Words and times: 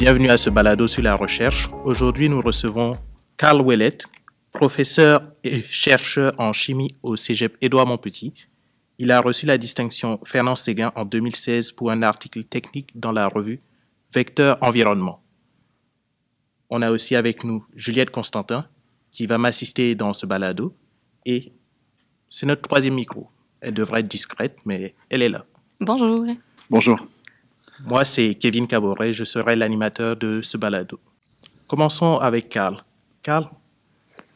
Bienvenue 0.00 0.30
à 0.30 0.38
ce 0.38 0.48
balado 0.48 0.86
sur 0.86 1.02
la 1.02 1.14
recherche. 1.14 1.68
Aujourd'hui, 1.84 2.30
nous 2.30 2.40
recevons 2.40 2.96
Carl 3.36 3.60
Ouellet, 3.60 3.98
professeur 4.50 5.20
et 5.44 5.62
chercheur 5.62 6.32
en 6.38 6.54
chimie 6.54 6.94
au 7.02 7.16
Cégep 7.16 7.58
Édouard 7.60 7.86
Montpetit. 7.86 8.32
Il 8.96 9.10
a 9.10 9.20
reçu 9.20 9.44
la 9.44 9.58
distinction 9.58 10.18
Fernand 10.24 10.56
Séguin 10.56 10.90
en 10.96 11.04
2016 11.04 11.72
pour 11.72 11.90
un 11.90 12.02
article 12.02 12.44
technique 12.44 12.98
dans 12.98 13.12
la 13.12 13.28
revue 13.28 13.60
Vecteur 14.14 14.56
Environnement. 14.62 15.22
On 16.70 16.80
a 16.80 16.90
aussi 16.90 17.14
avec 17.14 17.44
nous 17.44 17.66
Juliette 17.76 18.10
Constantin, 18.10 18.66
qui 19.10 19.26
va 19.26 19.36
m'assister 19.36 19.94
dans 19.96 20.14
ce 20.14 20.24
balado. 20.24 20.74
Et 21.26 21.52
c'est 22.30 22.46
notre 22.46 22.62
troisième 22.62 22.94
micro. 22.94 23.28
Elle 23.60 23.74
devrait 23.74 24.00
être 24.00 24.08
discrète, 24.08 24.60
mais 24.64 24.94
elle 25.10 25.20
est 25.20 25.28
là. 25.28 25.44
Bonjour. 25.78 26.24
Bonjour. 26.70 27.06
Moi, 27.84 28.04
c'est 28.04 28.34
Kevin 28.34 28.66
Caboret. 28.66 29.12
Je 29.12 29.24
serai 29.24 29.56
l'animateur 29.56 30.16
de 30.16 30.40
ce 30.42 30.56
balado. 30.56 31.00
Commençons 31.66 32.18
avec 32.18 32.48
Carl. 32.48 32.82
Carl, 33.22 33.48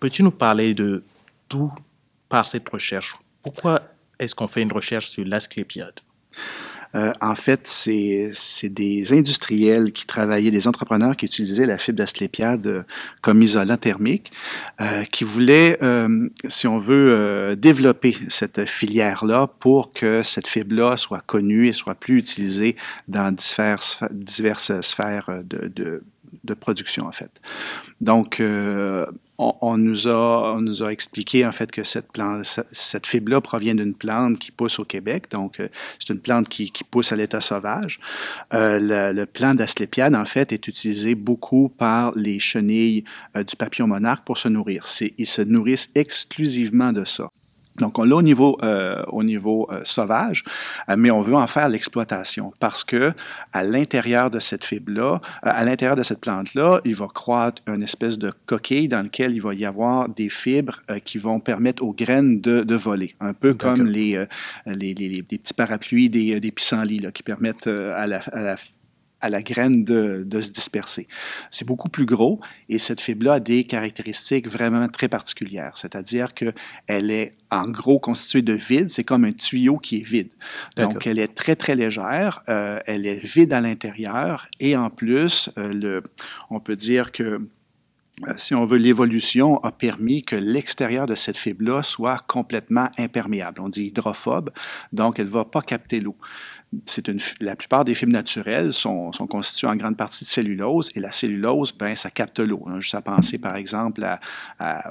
peux-tu 0.00 0.22
nous 0.22 0.30
parler 0.30 0.74
de 0.74 1.04
d'où 1.50 1.72
par 2.28 2.46
cette 2.46 2.68
recherche? 2.68 3.16
Pourquoi 3.42 3.80
est-ce 4.18 4.34
qu'on 4.34 4.48
fait 4.48 4.62
une 4.62 4.72
recherche 4.72 5.08
sur 5.08 5.24
l'asclépiade 5.24 6.00
euh, 6.94 7.12
en 7.20 7.34
fait, 7.34 7.62
c'est 7.64 8.68
des 8.68 9.12
industriels 9.12 9.92
qui 9.92 10.06
travaillaient, 10.06 10.50
des 10.50 10.68
entrepreneurs 10.68 11.16
qui 11.16 11.26
utilisaient 11.26 11.66
la 11.66 11.78
fibre 11.78 11.98
d'asclépiade 11.98 12.66
euh, 12.66 12.82
comme 13.20 13.42
isolant 13.42 13.76
thermique, 13.76 14.32
euh, 14.80 15.04
qui 15.04 15.24
voulaient, 15.24 15.78
euh, 15.82 16.28
si 16.48 16.66
on 16.66 16.78
veut, 16.78 17.10
euh, 17.10 17.54
développer 17.56 18.16
cette 18.28 18.64
filière-là 18.66 19.48
pour 19.58 19.92
que 19.92 20.22
cette 20.22 20.46
fibre-là 20.46 20.96
soit 20.96 21.20
connue 21.20 21.68
et 21.68 21.72
soit 21.72 21.94
plus 21.94 22.18
utilisée 22.18 22.76
dans 23.08 23.32
diverses, 23.32 24.00
diverses 24.10 24.80
sphères 24.80 25.30
de, 25.44 25.68
de, 25.68 26.02
de 26.42 26.54
production, 26.54 27.06
en 27.06 27.12
fait. 27.12 27.30
Donc, 28.00 28.40
euh, 28.40 29.06
on, 29.38 29.76
nous 29.76 30.08
a, 30.08 30.54
on 30.54 30.60
nous 30.60 30.82
a 30.82 30.92
expliqué 30.92 31.44
en 31.44 31.52
fait 31.52 31.70
que 31.72 31.82
cette, 31.82 32.08
cette 32.72 33.06
fibre-là 33.06 33.40
provient 33.40 33.74
d'une 33.74 33.94
plante 33.94 34.38
qui 34.38 34.50
pousse 34.50 34.78
au 34.78 34.84
Québec. 34.84 35.26
Donc, 35.30 35.60
euh, 35.60 35.68
c'est 35.98 36.12
une 36.12 36.20
plante 36.20 36.48
qui, 36.48 36.70
qui 36.70 36.84
pousse 36.84 37.12
à 37.12 37.16
l'état 37.16 37.40
sauvage. 37.40 38.00
Euh, 38.52 38.78
le, 38.80 39.12
le, 39.12 39.26
plant 39.26 39.54
d'asclépiade, 39.54 40.14
en 40.14 40.24
fait, 40.24 40.52
est 40.52 40.68
utilisé 40.68 41.14
beaucoup 41.14 41.68
par 41.68 42.12
les 42.14 42.38
chenilles 42.38 43.04
du 43.34 43.56
papillon 43.56 43.86
monarque 43.86 44.24
pour 44.24 44.38
se 44.38 44.48
nourrir. 44.48 44.84
Ils 45.18 45.26
se 45.26 45.42
nourrissent 45.42 45.90
exclusivement 45.94 46.92
de 46.92 47.04
ça. 47.04 47.30
Donc, 47.80 47.98
on 47.98 48.04
l'a 48.04 48.16
au 48.16 48.22
niveau, 48.22 48.56
euh, 48.62 49.02
au 49.08 49.24
niveau 49.24 49.68
euh, 49.70 49.80
sauvage, 49.84 50.44
euh, 50.88 50.94
mais 50.96 51.10
on 51.10 51.22
veut 51.22 51.34
en 51.34 51.46
faire 51.46 51.68
l'exploitation 51.68 52.52
parce 52.60 52.84
que 52.84 53.12
à 53.52 53.64
l'intérieur 53.64 54.30
de 54.30 54.38
cette 54.38 54.64
fibre-là, 54.64 55.20
à 55.42 55.64
l'intérieur 55.64 55.96
de 55.96 56.04
cette 56.04 56.20
plante-là, 56.20 56.80
il 56.84 56.94
va 56.94 57.08
croître 57.12 57.62
une 57.66 57.82
espèce 57.82 58.18
de 58.18 58.32
coquille 58.46 58.88
dans 58.88 59.02
laquelle 59.02 59.34
il 59.34 59.42
va 59.42 59.54
y 59.54 59.64
avoir 59.64 60.08
des 60.08 60.28
fibres 60.28 60.80
qui 61.04 61.18
vont 61.18 61.40
permettre 61.40 61.82
aux 61.82 61.92
graines 61.92 62.40
de, 62.40 62.62
de 62.62 62.74
voler, 62.76 63.14
un 63.20 63.32
peu 63.32 63.54
comme 63.54 63.86
les, 63.86 64.24
les, 64.66 64.94
les, 64.94 65.08
les, 65.08 65.22
petits 65.22 65.54
parapluies 65.54 66.10
des, 66.10 66.38
des 66.38 66.50
pissenlits 66.50 66.98
là, 66.98 67.10
qui 67.10 67.22
permettent 67.22 67.66
à 67.66 68.06
la, 68.06 68.18
à 68.32 68.40
la 68.40 68.56
à 69.24 69.30
la 69.30 69.42
graine 69.42 69.84
de, 69.84 70.22
de 70.26 70.40
se 70.42 70.50
disperser. 70.50 71.08
C'est 71.50 71.66
beaucoup 71.66 71.88
plus 71.88 72.04
gros 72.04 72.40
et 72.68 72.78
cette 72.78 73.00
fibre-là 73.00 73.34
a 73.34 73.40
des 73.40 73.64
caractéristiques 73.64 74.48
vraiment 74.48 74.86
très 74.88 75.08
particulières, 75.08 75.72
c'est-à-dire 75.76 76.34
qu'elle 76.34 77.10
est 77.10 77.32
en 77.50 77.66
gros 77.68 77.98
constituée 77.98 78.42
de 78.42 78.52
vide, 78.52 78.90
c'est 78.90 79.02
comme 79.02 79.24
un 79.24 79.32
tuyau 79.32 79.78
qui 79.78 80.00
est 80.00 80.06
vide. 80.06 80.28
Donc, 80.76 81.06
elle 81.06 81.18
est 81.18 81.34
très, 81.34 81.56
très 81.56 81.74
légère, 81.74 82.42
euh, 82.50 82.80
elle 82.84 83.06
est 83.06 83.24
vide 83.24 83.54
à 83.54 83.62
l'intérieur 83.62 84.46
et 84.60 84.76
en 84.76 84.90
plus, 84.90 85.48
euh, 85.56 85.72
le, 85.72 86.02
on 86.50 86.60
peut 86.60 86.76
dire 86.76 87.10
que 87.10 87.40
euh, 88.28 88.34
si 88.36 88.54
on 88.54 88.64
veut, 88.64 88.76
l'évolution 88.76 89.58
a 89.64 89.72
permis 89.72 90.22
que 90.22 90.36
l'extérieur 90.36 91.06
de 91.06 91.14
cette 91.14 91.36
fibre-là 91.36 91.82
soit 91.82 92.18
complètement 92.28 92.88
imperméable. 92.96 93.60
On 93.60 93.68
dit 93.68 93.86
hydrophobe, 93.86 94.50
donc 94.92 95.18
elle 95.18 95.26
ne 95.26 95.30
va 95.30 95.44
pas 95.44 95.62
capter 95.62 96.00
l'eau 96.00 96.16
la 97.40 97.56
plupart 97.56 97.84
des 97.84 97.94
fibres 97.94 98.12
naturelles 98.12 98.72
sont, 98.72 99.12
sont, 99.12 99.26
constituées 99.26 99.68
en 99.68 99.76
grande 99.76 99.96
partie 99.96 100.24
de 100.24 100.28
cellulose 100.28 100.90
et 100.94 101.00
la 101.00 101.12
cellulose, 101.12 101.72
ben, 101.72 101.94
ça 101.96 102.10
capte 102.10 102.40
l'eau. 102.40 102.66
Juste 102.78 102.94
à 102.94 103.02
penser, 103.02 103.38
par 103.38 103.56
exemple, 103.56 104.06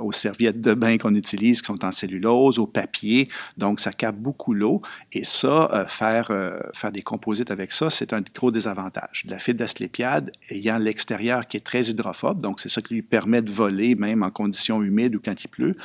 aux 0.02 0.12
serviettes 0.12 0.62
de 0.62 0.74
bain 0.74 0.98
qu'on 0.98 1.16
utilise 1.16 1.62
qui 1.62 1.68
sont 1.68 1.86
en 1.86 1.92
cellulose, 1.92 2.60
au 2.60 2.68
papier. 2.68 3.30
Donc, 3.58 3.80
ça 3.80 3.92
capte 3.92 4.20
beaucoup 4.20 4.54
l'eau 4.54 4.82
et 5.12 5.24
ça, 5.24 5.70
euh, 5.74 5.86
faire, 5.88 6.32
euh, 6.32 6.60
faire 6.74 6.92
des 6.92 7.02
composites 7.02 7.52
avec 7.52 7.74
ça, 7.74 7.90
c'est 7.90 8.14
un 8.14 8.22
gros 8.22 8.52
désavantage. 8.52 9.26
La 9.28 9.40
fibre 9.40 9.60
d'asclépiade 9.60 10.32
ayant 10.50 10.78
l'extérieur 10.78 11.48
qui 11.48 11.58
est 11.58 11.62
très 11.62 11.90
hydrophobe, 11.90 12.42
donc 12.42 12.60
c'est 12.60 12.70
ça 12.70 12.82
qui 12.82 12.96
lui 12.96 13.02
permet 13.02 13.42
de 13.42 13.52
voler 13.52 13.96
même 13.96 14.24
en 14.24 14.32
conditions 14.32 14.82
humides 14.82 15.16
ou 15.16 15.22
quand 15.24 15.44
il 15.44 15.48
pleut, 15.48 15.76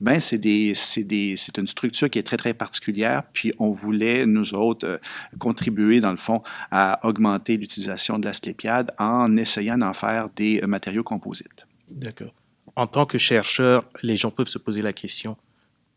ben, 0.00 0.18
c'est 0.20 0.38
une 0.44 1.68
structure 1.68 2.08
qui 2.08 2.18
est 2.18 2.22
très, 2.22 2.36
très 2.36 2.54
particulière. 2.54 3.22
Puis, 3.32 3.52
on 3.58 3.70
voulait, 3.70 4.26
nous 4.26 4.54
autres, 4.54 4.86
euh, 4.86 4.98
contribuer, 5.46 6.00
dans 6.00 6.12
le 6.18 6.22
fond, 6.28 6.42
à 6.70 6.84
augmenter 7.08 7.56
l'utilisation 7.56 8.14
de 8.20 8.24
l'asclépiade 8.28 8.88
en 8.98 9.36
essayant 9.36 9.78
d'en 9.78 9.92
faire 9.92 10.28
des 10.36 10.60
matériaux 10.74 11.02
composites. 11.02 11.66
D'accord. 11.90 12.32
En 12.76 12.86
tant 12.86 13.06
que 13.06 13.18
chercheur, 13.18 13.76
les 14.04 14.16
gens 14.16 14.30
peuvent 14.30 14.46
se 14.56 14.58
poser 14.58 14.82
la 14.82 14.92
question, 14.92 15.36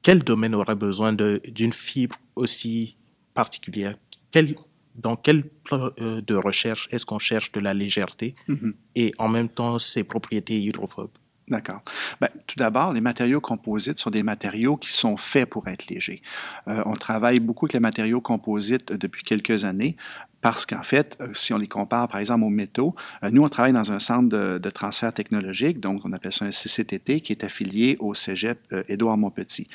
quel 0.01 0.19
domaine 0.23 0.55
aurait 0.55 0.75
besoin 0.75 1.13
d'une 1.13 1.73
fibre 1.73 2.17
aussi 2.35 2.97
particulière? 3.33 3.95
Quel, 4.31 4.55
Dans 4.95 5.15
quel 5.15 5.43
plan 5.65 5.91
euh, 5.99 6.21
de 6.21 6.35
recherche 6.35 6.87
est-ce 6.91 7.05
qu'on 7.05 7.19
cherche 7.19 7.51
de 7.51 7.59
la 7.67 7.73
légèreté? 7.73 8.27
Mm 8.47 8.53
-hmm. 8.55 8.73
et 9.01 9.07
en 9.25 9.29
même 9.35 9.49
temps 9.59 9.79
ses 9.79 10.03
propriétés 10.13 10.57
hydrophobes 10.67 11.17
D'accord. 11.49 11.81
Ben, 12.21 12.29
tout 12.47 12.55
d'abord, 12.57 12.93
les 12.93 13.01
matériaux 13.01 13.41
composites 13.41 13.99
sont 13.99 14.09
des 14.09 14.23
matériaux 14.23 14.77
qui 14.77 14.93
sont 14.93 15.17
faits 15.17 15.49
pour 15.49 15.67
être 15.67 15.87
légers. 15.87 16.21
Euh, 16.67 16.81
on 16.85 16.93
travaille 16.93 17.39
beaucoup 17.39 17.65
avec 17.65 17.73
les 17.73 17.79
matériaux 17.81 18.21
composites 18.21 18.93
depuis 18.93 19.23
quelques 19.23 19.65
années 19.65 19.97
parce 20.43 20.65
qu'en 20.65 20.83
fait, 20.83 21.17
euh, 21.21 21.27
si 21.33 21.53
on 21.53 21.57
les 21.57 21.69
compare 21.69 22.09
par 22.09 22.19
exemple 22.19 22.43
aux 22.43 22.49
métaux, 22.49 22.93
euh, 23.23 23.29
nous 23.31 23.43
on 23.43 23.49
travaille 23.49 23.71
dans 23.71 23.93
un 23.93 23.99
centre 23.99 24.27
de, 24.27 24.69
transfert 24.69 25.13
technologique, 25.13 25.79
donc 25.79 26.01
on 26.03 26.11
appelle 26.11 26.33
ça 26.33 26.43
un 26.43 26.51
CCTT, 26.51 27.21
qui 27.21 27.31
est 27.31 27.45
affilié 27.45 27.95
au 27.99 28.13
Cégep 28.13 28.59
euh, 28.73 28.83
Édouard 28.89 29.17
Montpetit. 29.17 29.69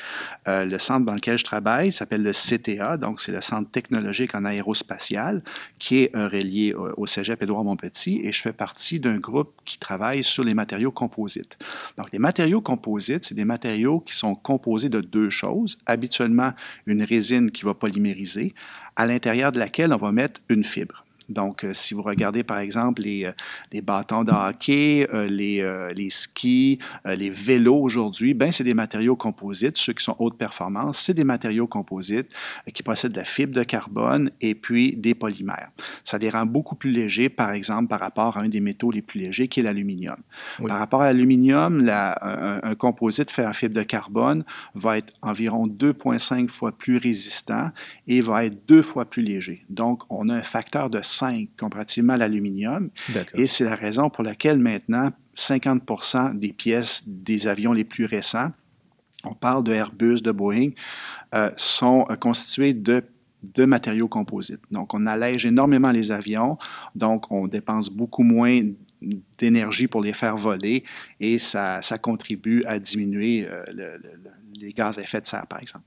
Euh, 0.47 0.67
le 0.67 0.79
centre 0.79 1.07
dans 1.07 1.15
lequel 1.15 1.39
je 1.39 1.45
travaille 1.45 1.91
s'appelle 1.91 2.23
le 2.23 2.33
CTA, 2.33 2.99
donc 2.99 3.23
c'est 3.23 3.33
le 3.33 3.41
Centre 3.41 3.71
technologique 3.71 4.35
en 4.35 4.45
aérospatial, 4.45 5.43
qui 5.79 6.03
est 6.03 6.15
relié 6.15 6.75
au, 6.75 7.07
Cégep 7.07 7.43
Édouard 7.43 7.65
Montpetit, 7.65 8.21
et 8.23 8.33
je 8.33 8.43
fais 8.43 8.53
partie 8.53 9.01
d'un 9.01 9.17
groupe 9.17 9.53
qui 9.65 9.79
travaille 9.79 10.23
sur 10.23 10.45
les 10.45 10.53
matériaux 10.53 10.93
composites. 10.93 11.57
Donc 11.97 12.09
les 12.13 12.19
matériaux 12.19 12.61
composites, 12.61 13.25
c'est 13.25 13.35
des 13.35 13.47
matériaux 13.47 14.01
qui 14.01 14.15
sont 14.15 14.35
composés 14.35 14.91
de 14.91 15.01
deux 15.01 15.31
choses, 15.31 15.79
habituellement 15.87 16.53
une 16.85 17.03
résine 17.03 17.51
qui 17.51 17.65
va 17.65 17.73
polymériser, 17.73 18.55
à 18.99 19.07
l'intérieur 19.07 19.53
de 19.53 19.59
laquelle 19.59 19.95
on 19.95 19.97
va 19.97 20.13
mettre 20.13 20.43
une 20.51 20.65
fibre. 20.65 21.05
Donc, 21.29 21.65
euh, 21.65 21.73
si 21.75 21.95
vous 21.95 22.03
regardez 22.03 22.43
par 22.43 22.59
exemple 22.59 23.03
les, 23.03 23.25
euh, 23.25 23.33
les 23.73 23.83
bâtons 23.83 24.25
de 24.25 24.33
hockey, 24.33 25.07
euh, 25.13 25.27
les, 25.27 25.65
les 25.95 26.11
skis, 26.11 26.79
les 27.05 27.31
vélos 27.31 27.81
aujourd'hui, 27.81 28.35
ben 28.35 28.51
c'est 28.51 28.65
des 28.65 28.75
matériaux 28.75 29.17
composites. 29.17 29.77
Ceux 29.77 29.93
qui 29.93 30.05
sont 30.05 30.17
haute 30.19 30.37
performance, 30.37 30.99
c'est 30.99 31.15
des 31.15 31.25
matériaux 31.25 31.67
composites 31.67 32.29
qui 32.73 32.83
possèdent 32.83 33.13
de 33.13 33.19
la 33.19 33.25
fibre 33.25 33.55
de 33.55 33.63
carbone 33.63 34.31
et 34.41 34.55
puis 34.55 34.97
des 34.97 35.15
polymères. 35.15 35.69
Ça 36.05 36.19
les 36.19 36.31
rend 36.31 36.47
beaucoup 36.47 36.75
plus 36.75 36.91
légers, 36.91 37.29
par 37.29 37.53
exemple, 37.53 37.89
par 37.89 38.01
rapport 38.01 38.37
à 38.37 38.43
un 38.43 38.49
des 38.49 38.61
métaux 38.61 38.91
les 38.91 39.03
plus 39.03 39.21
légers 39.21 39.49
qui 39.49 39.61
est 39.61 39.63
l'aluminium. 39.63 40.17
Oui. 40.61 40.69
Par 40.69 40.79
rapport 40.79 41.03
à 41.03 41.07
l'aluminium, 41.07 41.89
un, 41.89 42.61
un, 42.63 42.75
composite 42.75 43.31
fait 43.31 43.47
en 43.47 43.53
fibre 43.53 43.75
de 43.75 43.83
carbone 43.83 44.45
va 44.75 44.99
être 44.99 45.13
environ 45.23 45.67
2,5 45.67 46.49
fois 46.49 46.73
plus 46.73 46.97
résistant 46.97 47.71
et 48.07 48.21
va 48.21 48.45
être 48.45 48.67
deux 48.67 48.83
fois 48.83 49.05
plus 49.05 49.23
léger. 49.23 49.65
Donc, 49.69 50.03
on 50.11 50.29
a 50.29 50.35
un 50.35 50.43
facteur 50.43 50.91
de 50.91 51.01
5 51.19 51.49
comparativement 51.59 52.15
à 52.15 52.17
l'aluminium. 52.17 52.91
Et 53.35 53.47
c'est 53.47 53.65
la 53.65 53.77
raison 53.77 54.11
pour 54.11 54.25
laquelle 54.25 54.59
maintenant, 54.59 55.13
50% 55.37 56.39
des 56.39 56.53
pièces 56.53 57.03
des 57.07 57.47
avions 57.47 57.73
les 57.73 57.85
plus 57.85 58.05
récents, 58.05 58.51
on 59.25 59.35
parle 59.35 59.65
de 59.65 59.73
Airbus, 59.73 60.21
de 60.23 60.33
Boeing, 60.33 60.71
euh, 61.35 61.51
sont 61.57 62.07
euh, 62.11 62.17
constituées 62.17 62.75
de 62.75 63.05
de 63.43 63.65
matériaux 63.65 64.09
composites. 64.09 64.61
Donc, 64.73 64.95
on 64.95 65.07
allège 65.07 65.47
énormément 65.47 65.93
les 65.93 66.11
avions, 66.11 66.59
donc 66.97 67.31
on 67.31 67.47
dépense 67.47 67.89
beaucoup 67.89 68.25
moins 68.25 68.63
d'énergie 69.39 69.87
pour 69.87 70.03
les 70.03 70.13
faire 70.13 70.37
voler 70.37 70.83
et 71.21 71.39
ça, 71.39 71.81
ça 71.83 71.99
contribue 71.99 72.65
à 72.67 72.81
diminuer 72.81 73.47
euh, 73.47 73.63
le, 73.69 73.97
le, 73.97 74.31
les 74.55 74.73
gaz 74.73 74.99
à 74.99 75.03
effet 75.03 75.21
de 75.21 75.27
serre, 75.29 75.47
par 75.47 75.61
exemple. 75.61 75.85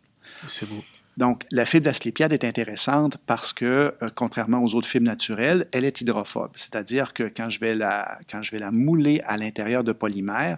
C'est 0.47 0.67
beau. 0.67 0.81
Donc, 1.17 1.45
la 1.51 1.65
fibre 1.65 1.85
d'asclépiade 1.85 2.31
est 2.31 2.45
intéressante 2.45 3.17
parce 3.25 3.51
que, 3.51 3.65
euh, 4.01 4.09
contrairement 4.15 4.63
aux 4.63 4.75
autres 4.75 4.87
fibres 4.87 5.05
naturelles, 5.05 5.67
elle 5.73 5.83
est 5.83 5.99
hydrophobe. 5.99 6.51
C'est-à-dire 6.55 7.13
que 7.13 7.23
quand 7.23 7.49
je, 7.49 7.59
vais 7.59 7.75
la, 7.75 8.71
mouler 8.71 9.21
à 9.25 9.37
l'intérieur 9.37 9.83
de 9.83 9.91
polymères, 9.91 10.57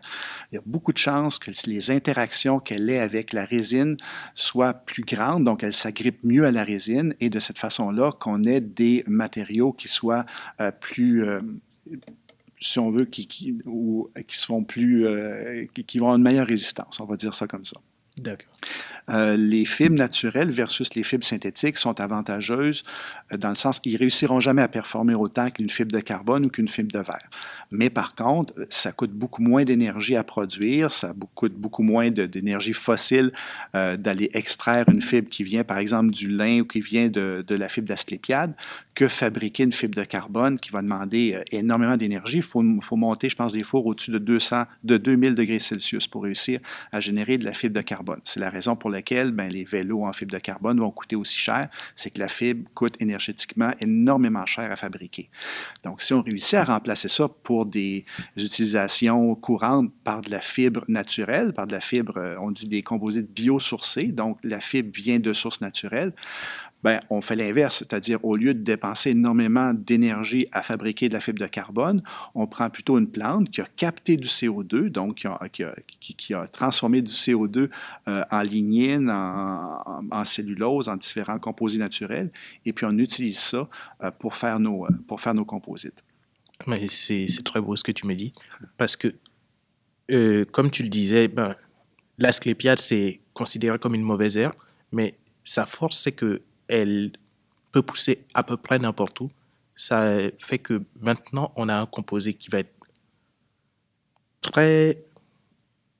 il 0.51 0.55
y 0.55 0.57
a 0.57 0.61
beaucoup 0.65 0.93
de 0.93 0.97
chances 0.97 1.39
que 1.39 1.51
les 1.65 1.91
interactions 1.91 2.59
qu'elle 2.59 2.89
ait 2.89 2.99
avec 2.99 3.33
la 3.33 3.45
résine 3.45 3.97
soient 4.35 4.73
plus 4.73 5.03
grandes, 5.03 5.43
donc 5.43 5.63
elle 5.63 5.73
s'agrippe 5.73 6.23
mieux 6.23 6.45
à 6.45 6.51
la 6.51 6.63
résine 6.63 7.15
et 7.19 7.29
de 7.29 7.39
cette 7.39 7.57
façon-là 7.57 8.11
qu'on 8.11 8.43
ait 8.43 8.61
des 8.61 9.03
matériaux 9.07 9.73
qui 9.73 9.87
soient 9.87 10.25
euh, 10.61 10.71
plus... 10.71 11.25
Euh, 11.25 11.41
si 12.59 12.79
on 12.79 12.91
veut, 12.91 13.03
qui, 13.03 13.25
plus, 14.67 15.05
qui 15.85 15.99
vont 15.99 16.05
avoir 16.05 16.15
une 16.15 16.23
meilleure 16.23 16.47
résistance, 16.47 17.01
on 17.01 17.05
va 17.05 17.17
dire 17.17 17.33
ça 17.33 17.45
comme 17.45 17.65
ça. 17.65 17.75
D'accord. 18.19 18.53
Euh, 19.09 19.35
les 19.35 19.65
fibres 19.65 19.97
naturelles 19.97 20.51
versus 20.51 20.93
les 20.93 21.03
fibres 21.03 21.25
synthétiques 21.25 21.77
sont 21.77 21.99
avantageuses 21.99 22.83
euh, 23.31 23.37
dans 23.37 23.49
le 23.49 23.55
sens 23.55 23.79
qu'ils 23.79 23.97
réussiront 23.97 24.39
jamais 24.39 24.61
à 24.61 24.67
performer 24.67 25.15
autant 25.15 25.49
qu'une 25.49 25.69
fibre 25.69 25.91
de 25.91 25.99
carbone 25.99 26.45
ou 26.45 26.49
qu'une 26.49 26.67
fibre 26.67 26.91
de 26.91 26.99
verre. 26.99 27.27
Mais 27.71 27.89
par 27.89 28.13
contre, 28.13 28.53
ça 28.69 28.91
coûte 28.91 29.11
beaucoup 29.11 29.41
moins 29.41 29.63
d'énergie 29.63 30.15
à 30.15 30.23
produire, 30.23 30.91
ça 30.91 31.13
coûte 31.33 31.53
beaucoup 31.53 31.81
moins 31.83 32.11
d'énergie 32.11 32.73
fossile 32.73 33.33
euh, 33.75 33.97
d'aller 33.97 34.29
extraire 34.33 34.85
une 34.87 35.01
fibre 35.01 35.29
qui 35.29 35.43
vient 35.43 35.63
par 35.63 35.79
exemple 35.79 36.11
du 36.11 36.29
lin 36.29 36.61
ou 36.61 36.65
qui 36.65 36.79
vient 36.79 37.09
de, 37.09 37.43
de 37.45 37.55
la 37.55 37.67
fibre 37.67 37.87
d'asclépiade 37.87 38.53
que 38.95 39.07
fabriquer 39.07 39.63
une 39.63 39.73
fibre 39.73 39.95
de 39.95 40.03
carbone 40.03 40.59
qui 40.59 40.69
va 40.69 40.81
demander 40.81 41.39
énormément 41.51 41.97
d'énergie. 41.97 42.37
Il 42.37 42.43
faut, 42.43 42.61
monter, 42.61 43.29
je 43.29 43.35
pense, 43.35 43.53
des 43.53 43.63
fours 43.63 43.85
au-dessus 43.85 44.11
de 44.11 44.19
200, 44.19 44.65
de 44.83 44.97
2000 44.97 45.35
degrés 45.35 45.59
Celsius 45.59 46.07
pour 46.07 46.23
réussir 46.23 46.59
à 46.91 46.99
générer 46.99 47.37
de 47.37 47.45
la 47.45 47.53
fibre 47.53 47.75
de 47.75 47.81
carbone. 47.81 48.19
C'est 48.23 48.39
la 48.39 48.49
raison 48.49 48.75
pour 48.75 48.89
laquelle 48.89 49.31
ben, 49.31 49.51
les 49.51 49.63
vélos 49.63 50.05
en 50.05 50.13
fibre 50.13 50.31
de 50.31 50.39
carbone 50.39 50.79
vont 50.79 50.91
coûter 50.91 51.15
aussi 51.15 51.37
cher, 51.37 51.69
c'est 51.95 52.11
que 52.11 52.19
la 52.19 52.27
fibre 52.27 52.69
coûte 52.73 52.95
énergétiquement 52.99 53.71
énormément 53.79 54.45
cher 54.45 54.71
à 54.71 54.75
fabriquer. 54.75 55.29
Donc, 55.83 56.01
si 56.01 56.13
on 56.13 56.21
réussit 56.21 56.55
à 56.55 56.63
remplacer 56.63 57.07
ça 57.07 57.27
pour 57.27 57.65
des 57.65 58.05
utilisations 58.37 59.35
courantes 59.35 59.91
par 60.03 60.21
de 60.21 60.29
la 60.29 60.41
fibre 60.41 60.83
naturelle, 60.87 61.53
par 61.53 61.67
de 61.67 61.71
la 61.71 61.81
fibre, 61.81 62.17
euh, 62.17 62.35
on 62.39 62.51
dit 62.51 62.67
des 62.67 62.83
composites 62.83 63.31
biosourcés, 63.31 64.07
donc 64.07 64.37
la 64.43 64.59
fibre 64.59 64.91
vient 64.93 65.19
de 65.19 65.33
sources 65.33 65.61
naturelles, 65.61 66.13
ben, 66.83 67.01
on 67.09 67.21
fait 67.21 67.35
l'inverse, 67.35 67.77
c'est-à-dire 67.77 68.23
au 68.23 68.35
lieu 68.35 68.53
de 68.53 68.61
dépenser 68.61 69.11
énormément 69.11 69.73
d'énergie 69.73 70.47
à 70.51 70.61
fabriquer 70.61 71.07
de 71.07 71.13
la 71.13 71.21
fibre 71.21 71.39
de 71.39 71.47
carbone, 71.47 72.03
on 72.35 72.45
prend 72.45 72.69
plutôt 72.69 72.99
une 72.99 73.07
plante 73.07 73.49
qui 73.49 73.61
a 73.61 73.67
capté 73.75 74.17
du 74.17 74.27
CO2, 74.27 74.89
donc 74.89 75.25
qui 75.51 75.63
a, 75.63 75.75
qui 75.99 76.33
a 76.33 76.47
transformé 76.47 77.01
du 77.01 77.11
CO2 77.11 77.69
euh, 78.07 78.23
en 78.29 78.41
lignine, 78.41 79.09
en, 79.09 80.23
cellulose, 80.25 80.89
en 80.89 80.97
différents 80.97 81.39
composés 81.39 81.79
naturels, 81.79 82.31
et 82.65 82.73
puis 82.73 82.85
on 82.85 82.97
utilise 82.97 83.39
ça 83.39 83.69
euh, 84.03 84.11
pour, 84.11 84.35
faire 84.35 84.59
nos, 84.59 84.85
euh, 84.85 84.89
pour 85.07 85.21
faire 85.21 85.33
nos 85.33 85.45
composites. 85.45 86.03
Mais 86.67 86.87
c'est 86.89 87.27
très 87.43 87.61
beau 87.61 87.75
ce 87.75 87.83
que 87.83 87.91
tu 87.91 88.05
me 88.07 88.13
dis, 88.13 88.33
parce 88.77 88.95
que, 88.95 89.13
comme 90.51 90.69
tu 90.69 90.83
le 90.83 90.89
disais, 90.89 91.27
ben, 91.27 91.55
l'asclépiade, 92.17 92.79
c'est 92.79 93.21
considéré 93.33 93.79
comme 93.79 93.95
une 93.95 94.03
mauvaise 94.03 94.37
herbe, 94.37 94.53
mais 94.91 95.15
sa 95.43 95.65
force, 95.65 95.97
c'est 95.99 96.11
que 96.11 96.41
elle 96.73 97.11
peut 97.71 97.81
pousser 97.81 98.25
à 98.33 98.43
peu 98.43 98.57
près 98.57 98.79
n'importe 98.79 99.19
où. 99.21 99.31
Ça 99.75 100.11
fait 100.39 100.59
que 100.59 100.83
maintenant, 100.99 101.51
on 101.55 101.69
a 101.69 101.75
un 101.75 101.85
composé 101.85 102.33
qui 102.33 102.49
va 102.49 102.59
être 102.59 102.73
très, 104.41 105.03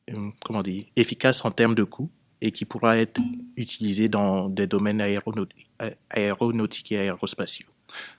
euh, 0.10 0.30
comment 0.44 0.62
dire, 0.62 0.86
efficace 0.96 1.44
en 1.46 1.52
termes 1.52 1.76
de 1.76 1.84
coût 1.84 2.10
et 2.42 2.52
qui 2.52 2.66
pourra 2.66 2.98
être 2.98 3.22
utilisé 3.56 4.10
dans 4.10 4.50
des 4.50 4.68
domaines 4.68 5.02
aéronautiques 5.02 6.92
et 6.92 6.98
aérospatiaux. 6.98 7.68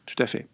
Tout 0.06 0.22
à 0.22 0.26
fait. 0.26 0.48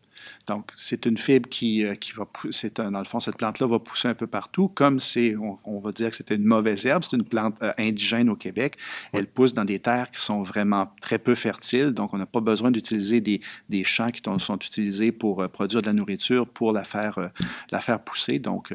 Donc, 0.47 0.71
c'est 0.75 1.07
une 1.07 1.17
fibre 1.17 1.49
qui, 1.49 1.85
euh, 1.85 1.95
qui 1.95 2.13
va 2.13 2.25
pousser, 2.25 2.71
dans 2.71 2.91
le 2.91 3.05
fond, 3.05 3.21
cette 3.21 3.37
plante-là 3.37 3.67
va 3.67 3.79
pousser 3.79 4.09
un 4.09 4.15
peu 4.15 4.27
partout, 4.27 4.69
comme 4.69 5.01
c'est, 5.01 5.35
on, 5.37 5.79
va 5.81 5.93
dire 5.93 6.11
que 6.11 6.17
c'était 6.17 6.37
une 6.37 6.45
mauvaise 6.45 6.85
herbe, 6.87 7.03
c'est 7.03 7.17
une 7.17 7.25
plante 7.25 7.57
euh, 7.63 7.73
indigène 7.79 8.29
au 8.29 8.37
Québec. 8.37 8.77
Elle 9.13 9.27
pousse 9.27 9.55
dans 9.55 9.65
des 9.65 9.79
terres 9.79 10.11
qui 10.11 10.21
sont 10.21 10.43
vraiment 10.43 10.93
très 11.01 11.19
peu 11.19 11.35
fertiles, 11.35 11.93
donc 11.93 12.15
on 12.15 12.19
n'a 12.19 12.27
pas 12.27 12.41
besoin 12.41 12.71
d'utiliser 12.71 13.21
des, 13.21 13.41
des, 13.69 13.85
champs 13.85 14.11
qui 14.11 14.23
sont 14.39 14.59
utilisés 14.59 15.13
pour 15.13 15.43
euh, 15.43 15.49
produire 15.49 15.83
de 15.83 15.87
la 15.87 15.93
nourriture, 15.93 16.47
pour 16.47 16.73
la 16.73 16.85
faire, 16.85 17.31
la 17.71 17.81
faire 17.81 18.01
pousser. 18.01 18.39
Donc, 18.39 18.75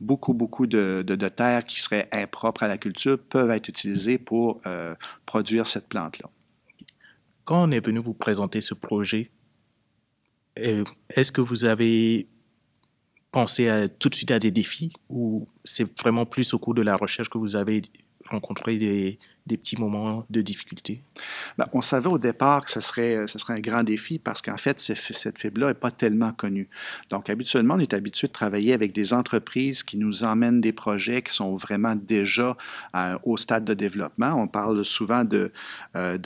beaucoup, 0.00 0.34
beaucoup 0.34 0.66
de, 0.66 1.04
de, 1.06 1.14
de, 1.14 1.28
terres 1.28 1.64
qui 1.64 1.80
seraient 1.80 2.08
impropres 2.12 2.62
à 2.62 2.68
la 2.68 2.78
culture 2.78 3.18
peuvent 3.18 3.50
être 3.50 3.68
utilisées 3.68 4.18
pour 4.18 4.60
produire 5.26 5.66
cette 5.66 5.88
plante-là. 5.88 6.28
Quand 7.44 7.64
on 7.66 7.70
est 7.70 7.84
venu 7.84 7.98
vous 7.98 8.14
présenter 8.14 8.60
ce 8.60 8.74
projet, 8.74 9.30
est-ce 11.08 11.32
que 11.32 11.40
vous 11.40 11.64
avez 11.64 12.28
pensé 13.32 13.88
tout 13.98 14.08
de 14.08 14.14
suite 14.14 14.30
à 14.30 14.38
des 14.38 14.50
défis 14.50 14.92
ou 15.08 15.46
c'est 15.64 15.86
vraiment 16.00 16.26
plus 16.26 16.52
au 16.54 16.58
cours 16.58 16.74
de 16.74 16.82
la 16.82 16.96
recherche 16.96 17.28
que 17.28 17.38
vous 17.38 17.56
avez 17.56 17.82
rencontré 18.28 18.76
des, 18.76 19.18
petits 19.46 19.76
moments 19.76 20.24
de 20.30 20.40
difficulté? 20.42 21.02
Ben, 21.58 21.66
on 21.72 21.80
savait 21.80 22.08
au 22.08 22.18
départ 22.18 22.64
que 22.64 22.70
ce 22.70 22.80
serait, 22.80 23.26
ce 23.26 23.38
serait 23.38 23.54
un 23.54 23.60
grand 23.60 23.82
défi 23.82 24.18
parce 24.18 24.40
qu'en 24.42 24.56
fait, 24.56 24.80
cette 24.80 25.38
fibre-là 25.38 25.68
n'est 25.68 25.74
pas 25.74 25.90
tellement 25.90 26.32
connue. 26.32 26.68
Donc, 27.10 27.28
habituellement, 27.28 27.74
on 27.74 27.80
est 27.80 27.94
habitué 27.94 28.28
de 28.28 28.32
travailler 28.32 28.72
avec 28.72 28.92
des 28.92 29.12
entreprises 29.12 29.82
qui 29.82 29.96
nous 29.96 30.22
emmènent 30.22 30.60
des 30.60 30.72
projets 30.72 31.22
qui 31.22 31.34
sont 31.34 31.56
vraiment 31.56 31.96
déjà 31.96 32.56
euh, 32.94 33.18
au 33.24 33.36
stade 33.36 33.64
de 33.64 33.74
développement. 33.74 34.34
On 34.34 34.46
parle 34.46 34.84
souvent 34.84 35.24
de, 35.24 35.52
euh, 35.96 36.16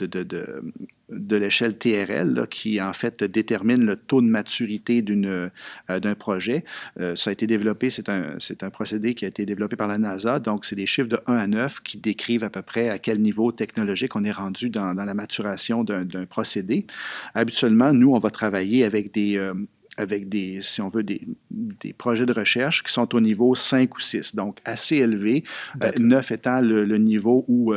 de 1.09 1.35
l'échelle 1.35 1.77
TRL, 1.77 2.33
là, 2.33 2.47
qui 2.47 2.81
en 2.81 2.93
fait 2.93 3.23
détermine 3.23 3.85
le 3.85 3.95
taux 3.95 4.21
de 4.21 4.27
maturité 4.27 5.01
d'une, 5.01 5.25
euh, 5.25 5.99
d'un 5.99 6.15
projet. 6.15 6.65
Euh, 6.99 7.15
ça 7.15 7.29
a 7.29 7.33
été 7.33 7.45
développé, 7.47 7.89
c'est 7.89 8.09
un, 8.09 8.35
c'est 8.39 8.63
un 8.63 8.69
procédé 8.69 9.13
qui 9.13 9.25
a 9.25 9.27
été 9.27 9.45
développé 9.45 9.75
par 9.75 9.87
la 9.87 9.97
NASA, 9.97 10.39
donc 10.39 10.65
c'est 10.65 10.75
des 10.75 10.85
chiffres 10.85 11.07
de 11.07 11.19
1 11.27 11.35
à 11.35 11.47
9 11.47 11.81
qui 11.81 11.97
décrivent 11.97 12.43
à 12.43 12.49
peu 12.49 12.61
près 12.61 12.89
à 12.89 12.97
quel 12.97 13.21
niveau 13.21 13.51
technologique 13.51 14.15
on 14.15 14.23
est 14.23 14.31
rendu 14.31 14.69
dans, 14.69 14.93
dans 14.93 15.05
la 15.05 15.13
maturation 15.13 15.83
d'un, 15.83 16.05
d'un 16.05 16.25
procédé. 16.25 16.87
Habituellement, 17.35 17.93
nous, 17.93 18.09
on 18.09 18.19
va 18.19 18.31
travailler 18.31 18.83
avec 18.83 19.13
des, 19.13 19.37
euh, 19.37 19.53
avec 19.97 20.27
des, 20.27 20.59
si 20.61 20.81
on 20.81 20.89
veut, 20.89 21.03
des, 21.03 21.21
des, 21.51 21.93
projets 21.93 22.25
de 22.25 22.33
recherche 22.33 22.83
qui 22.83 22.91
sont 22.91 23.13
au 23.13 23.21
niveau 23.21 23.53
5 23.53 23.95
ou 23.95 23.99
6, 23.99 24.35
donc 24.35 24.57
assez 24.65 24.97
élevé, 24.97 25.43
9 25.99 26.31
étant 26.31 26.61
le, 26.61 26.83
le 26.83 26.97
niveau 26.97 27.45
où 27.47 27.73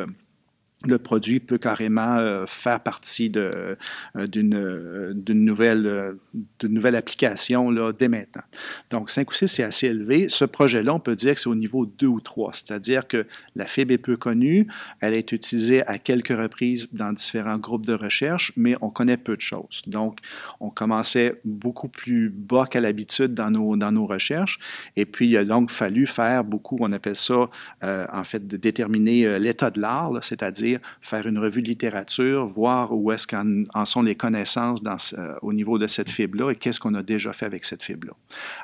le 0.87 0.99
produit 0.99 1.41
peut 1.41 1.59
carrément 1.59 2.19
euh, 2.19 2.47
faire 2.47 2.81
partie 2.81 3.33
euh, 3.35 3.75
d'une 4.15 5.13
d'une 5.13 5.45
nouvelle, 5.45 5.87
euh, 5.87 6.95
application 6.95 7.73
dès 7.93 8.09
maintenant. 8.09 8.43
Donc, 8.91 9.11
5 9.11 9.29
ou 9.29 9.35
6, 9.35 9.49
c'est 9.49 9.63
assez 9.65 9.89
élevé. 9.89 10.29
Ce 10.29 10.45
projet-là, 10.45 10.95
on 10.95 11.01
peut 11.01 11.17
dire 11.17 11.35
que 11.35 11.41
c'est 11.41 11.49
au 11.49 11.57
niveau 11.57 11.85
2 11.85 12.07
ou 12.07 12.21
3, 12.21 12.53
c'est-à-dire 12.53 13.09
que 13.09 13.27
la 13.57 13.67
fibre 13.67 13.93
est 13.93 13.99
peu 13.99 14.17
connue, 14.17 14.69
elle 15.01 15.15
est 15.15 15.33
utilisée 15.33 15.85
à 15.87 15.99
quelques 15.99 16.29
reprises 16.29 16.89
dans 16.93 17.13
différents 17.13 17.59
groupes 17.59 17.87
de 17.87 17.95
recherche, 17.95 18.53
mais 18.57 18.77
on 18.81 18.91
connaît 18.91 19.17
peu 19.17 19.35
de 19.35 19.41
choses. 19.41 19.83
Donc, 19.87 20.21
on 20.61 20.71
commençait 20.71 21.41
beaucoup 21.45 21.89
plus 21.89 22.31
bas 22.31 22.67
qu'à 22.67 22.81
l'habitude 22.81 23.35
dans 23.35 23.51
nos, 23.51 23.77
dans 23.77 23.93
nos 23.93 24.07
recherches, 24.07 24.61
et 24.97 25.05
puis 25.05 25.29
il 25.29 25.37
a 25.37 25.45
donc 25.45 25.71
fallu 25.71 26.07
faire 26.07 26.45
beaucoup, 26.45 26.77
on 26.81 26.93
appelle 26.93 27.17
ça, 27.17 27.51
en 27.83 28.25
fait, 28.25 28.47
de 28.47 28.57
déterminer 28.57 29.39
l'état 29.39 29.71
de 29.71 29.81
l'art, 29.81 30.13
c'est-à-dire 30.23 30.68
faire 31.01 31.27
une 31.27 31.39
revue 31.39 31.63
de 31.63 31.69
littérature, 31.69 32.47
voir 32.47 32.93
où 32.93 33.13
est-ce 33.13 33.27
qu'en 33.27 33.85
sont 33.85 34.03
les 34.03 34.15
connaissances 34.15 34.83
dans, 34.83 34.97
euh, 35.17 35.35
au 35.43 35.53
niveau 35.53 35.79
de 35.79 35.87
cette 35.87 36.11
fibre-là 36.11 36.51
et 36.51 36.57
qu'est-ce 36.57 36.81
qu'on 36.81 36.95
a 36.95 37.03
déjà 37.03 37.33
fait 37.33 37.47
avec 37.47 37.65
cette 37.65 37.83
fibre-là. 37.83 38.13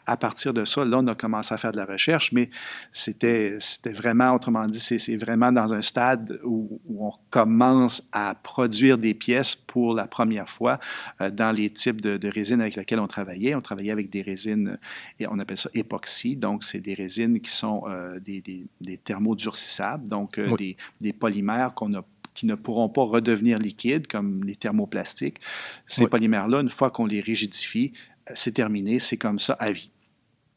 À 0.07 0.17
partir 0.17 0.53
de 0.53 0.65
ça, 0.65 0.85
là, 0.85 0.99
on 0.99 1.07
a 1.07 1.15
commencé 1.15 1.55
à 1.55 1.59
faire 1.59 1.73
de 1.73 1.77
la 1.77 1.85
recherche, 1.85 2.33
mais 2.33 2.51
c'était 2.93 3.59
vraiment, 3.87 4.33
autrement 4.35 4.67
dit, 4.67 4.79
c'est 4.79 5.17
vraiment 5.17 5.53
dans 5.53 5.73
un 5.73 5.83
stade 5.83 6.41
où, 6.45 6.81
on 6.97 7.13
commence 7.31 8.03
à 8.13 8.35
produire 8.35 8.99
des 8.99 9.15
pièces 9.15 9.55
pour 9.55 9.95
la 9.95 10.07
première 10.07 10.49
fois 10.49 10.79
euh, 11.21 11.31
dans 11.31 11.55
les 11.55 11.71
types 11.71 12.01
de, 12.01 12.17
de, 12.17 12.29
résines 12.29 12.61
avec 12.61 12.77
lesquelles 12.77 13.01
on 13.01 13.07
travaillait. 13.07 13.55
On 13.55 13.61
travaillait 13.61 13.91
avec 13.91 14.11
des 14.11 14.23
résines, 14.23 14.79
et 15.19 15.27
on 15.27 15.39
appelle 15.39 15.57
ça 15.57 15.71
époxy, 15.75 16.37
donc 16.37 16.65
c'est 16.65 16.81
des 16.81 16.95
résines 16.95 17.41
qui 17.41 17.51
sont 17.51 17.85
euh, 17.89 18.21
des, 18.21 18.41
des, 18.41 18.67
des, 18.81 18.97
thermodurcissables, 18.97 20.09
donc 20.09 20.39
oui. 20.39 20.57
des, 20.57 20.77
des 21.01 21.13
polymères 21.13 21.75
qu'on 21.75 21.94
qui 22.35 22.47
ne 22.47 22.55
pourront 22.55 22.89
pas 22.89 23.05
redevenir 23.05 23.59
liquides, 23.59 24.07
comme 24.07 24.45
les 24.45 24.57
thermoplastiques. 24.57 25.39
Ces 25.87 26.05
oui. 26.05 26.11
polymères-là, 26.11 26.61
une 26.61 26.69
fois 26.69 26.91
qu'on 26.91 27.07
les 27.07 27.21
rigidifie, 27.21 27.93
c'est 28.35 28.53
terminé, 28.53 28.99
c'est 28.99 29.17
comme 29.17 29.39
ça 29.39 29.55
à 29.55 29.73
vie. 29.73 29.91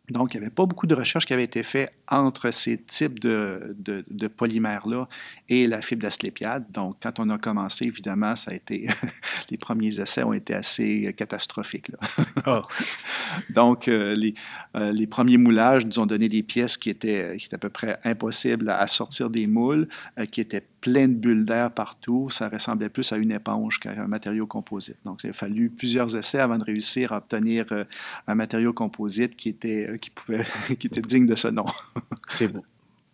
Donc, 0.10 0.34
il 0.34 0.40
n'y 0.40 0.46
avait 0.46 0.54
pas 0.54 0.66
beaucoup 0.66 0.88
de 0.88 0.96
recherches 0.96 1.26
qui 1.26 1.34
avaient 1.34 1.44
été 1.44 1.64
faites 1.64 1.92
entre 2.08 2.52
ces 2.52 2.82
types 2.82 3.20
de, 3.20 3.76
de, 3.78 4.06
de 4.10 4.28
polymères-là 4.28 5.10
et 5.50 5.68
la 5.68 5.82
fibre 5.82 6.04
d'asclépiade. 6.04 6.66
Donc, 6.72 6.96
quand 7.02 7.20
on 7.20 7.30
a 7.30 7.38
commencé, 7.38 7.86
évidemment, 7.86 8.38
ça 8.38 8.52
a 8.52 8.54
été 8.54 8.88
les 9.52 9.58
premiers 9.58 10.00
essais 10.00 10.24
ont 10.24 10.32
été 10.32 10.54
assez 10.54 11.14
catastrophiques. 11.18 11.90
Là. 11.90 11.98
Oh. 12.46 12.62
Donc, 13.50 13.90
euh, 13.90 14.16
les, 14.16 14.34
euh, 14.76 14.94
les, 14.94 15.08
premiers 15.08 15.38
moulages 15.38 15.86
nous 15.86 16.00
ont 16.00 16.06
donné 16.06 16.30
des 16.30 16.44
pièces 16.44 16.78
qui 16.78 16.90
étaient, 16.90 17.36
qui 17.38 17.48
étaient 17.48 17.56
à 17.56 17.60
peu 17.60 17.70
près 17.70 18.00
impossibles 18.06 18.70
à, 18.70 18.88
sortir 18.88 19.30
des 19.30 19.46
moules, 19.46 19.90
euh, 20.18 20.26
qui 20.26 20.40
étaient 20.40 20.64
pleines 20.82 21.16
de 21.16 21.20
bulles 21.20 21.46
d'air 21.46 21.72
partout. 21.72 22.30
Ça 22.30 22.50
ressemblait 22.50 22.90
plus 22.90 23.12
à 23.12 23.18
une 23.18 23.32
éponge 23.32 23.80
qu'à 23.80 23.92
un 23.92 24.08
matériau 24.08 24.48
composite. 24.48 24.98
Donc, 25.06 25.24
il 25.24 25.30
a 25.30 25.34
fallu 25.34 25.70
plusieurs 25.70 26.16
essais 26.16 26.40
avant 26.40 26.58
de 26.58 26.64
réussir 26.64 27.14
à 27.14 27.18
obtenir 27.18 27.66
euh, 27.72 27.84
un 28.28 28.36
matériau 28.36 28.74
composite 28.74 29.36
qui 29.36 29.50
était, 29.50 29.98
qui 30.02 30.10
pouvait, 30.10 30.46
qui 30.80 30.88
était 30.88 31.02
digne 31.02 31.28
de 31.28 31.36
ce 31.36 31.48
nom. 31.48 31.66
C'est 32.28 32.48
beau. 32.48 32.66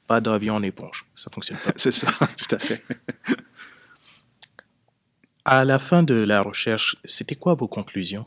Pas 0.07 0.21
d'avion 0.21 0.55
en 0.55 0.63
éponge. 0.63 1.05
Ça 1.15 1.29
fonctionne 1.31 1.57
pas. 1.63 1.71
C'est 1.75 1.91
ça, 1.91 2.07
tout 2.37 2.55
à 2.55 2.59
fait. 2.59 2.83
à 5.45 5.65
la 5.65 5.79
fin 5.79 6.03
de 6.03 6.15
la 6.15 6.41
recherche, 6.41 6.97
c'était 7.05 7.35
quoi 7.35 7.55
vos 7.55 7.67
conclusions? 7.67 8.25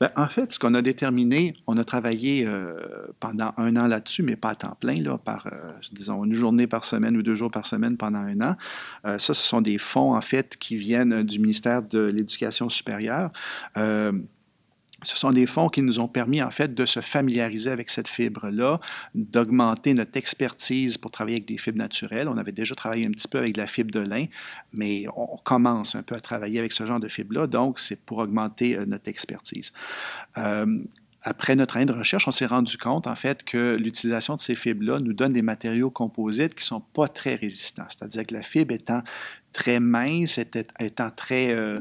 Ben, 0.00 0.10
en 0.16 0.28
fait, 0.28 0.50
ce 0.50 0.58
qu'on 0.58 0.74
a 0.74 0.80
déterminé, 0.80 1.52
on 1.66 1.76
a 1.76 1.84
travaillé 1.84 2.46
euh, 2.46 2.72
pendant 3.20 3.52
un 3.58 3.76
an 3.76 3.86
là-dessus, 3.86 4.22
mais 4.22 4.34
pas 4.34 4.50
à 4.50 4.54
temps 4.54 4.76
plein, 4.80 5.02
là, 5.02 5.18
par, 5.18 5.46
euh, 5.52 5.72
disons, 5.92 6.24
une 6.24 6.32
journée 6.32 6.66
par 6.66 6.84
semaine 6.84 7.18
ou 7.18 7.22
deux 7.22 7.34
jours 7.34 7.50
par 7.50 7.66
semaine 7.66 7.98
pendant 7.98 8.20
un 8.20 8.40
an. 8.40 8.56
Euh, 9.04 9.18
ça, 9.18 9.34
ce 9.34 9.46
sont 9.46 9.60
des 9.60 9.76
fonds, 9.76 10.16
en 10.16 10.20
fait, 10.22 10.56
qui 10.56 10.76
viennent 10.76 11.22
du 11.22 11.38
ministère 11.38 11.82
de 11.82 12.00
l'Éducation 12.00 12.70
supérieure. 12.70 13.30
Ce 15.02 15.16
sont 15.16 15.30
des 15.30 15.46
fonds 15.46 15.68
qui 15.68 15.82
nous 15.82 16.00
ont 16.00 16.08
permis, 16.08 16.42
en 16.42 16.50
fait, 16.50 16.74
de 16.74 16.86
se 16.86 17.00
familiariser 17.00 17.70
avec 17.70 17.90
cette 17.90 18.08
fibre-là, 18.08 18.80
d'augmenter 19.14 19.94
notre 19.94 20.16
expertise 20.16 20.98
pour 20.98 21.10
travailler 21.10 21.36
avec 21.36 21.48
des 21.48 21.58
fibres 21.58 21.78
naturelles. 21.78 22.28
On 22.28 22.36
avait 22.36 22.52
déjà 22.52 22.74
travaillé 22.74 23.06
un 23.06 23.10
petit 23.10 23.28
peu 23.28 23.38
avec 23.38 23.56
la 23.56 23.66
fibre 23.66 23.90
de 23.90 24.00
lin, 24.00 24.26
mais 24.72 25.06
on 25.16 25.38
commence 25.38 25.94
un 25.94 26.02
peu 26.02 26.14
à 26.14 26.20
travailler 26.20 26.58
avec 26.58 26.72
ce 26.72 26.84
genre 26.84 27.00
de 27.00 27.08
fibre-là, 27.08 27.46
donc 27.46 27.78
c'est 27.80 28.00
pour 28.00 28.18
augmenter 28.18 28.76
euh, 28.76 28.84
notre 28.86 29.08
expertise. 29.08 29.72
Euh, 30.38 30.80
après 31.22 31.54
notre 31.54 31.76
année 31.76 31.86
de 31.86 31.92
recherche, 31.92 32.26
on 32.28 32.30
s'est 32.30 32.46
rendu 32.46 32.78
compte, 32.78 33.06
en 33.06 33.14
fait, 33.14 33.44
que 33.44 33.76
l'utilisation 33.76 34.36
de 34.36 34.40
ces 34.40 34.56
fibres-là 34.56 35.00
nous 35.00 35.12
donne 35.12 35.34
des 35.34 35.42
matériaux 35.42 35.90
composites 35.90 36.54
qui 36.54 36.62
ne 36.62 36.66
sont 36.66 36.80
pas 36.80 37.08
très 37.08 37.34
résistants. 37.34 37.84
C'est-à-dire 37.88 38.22
que 38.26 38.34
la 38.34 38.42
fibre 38.42 38.72
étant 38.72 39.02
très 39.52 39.80
mince, 39.80 40.38
étant 40.38 41.10
très, 41.10 41.50
euh, 41.50 41.80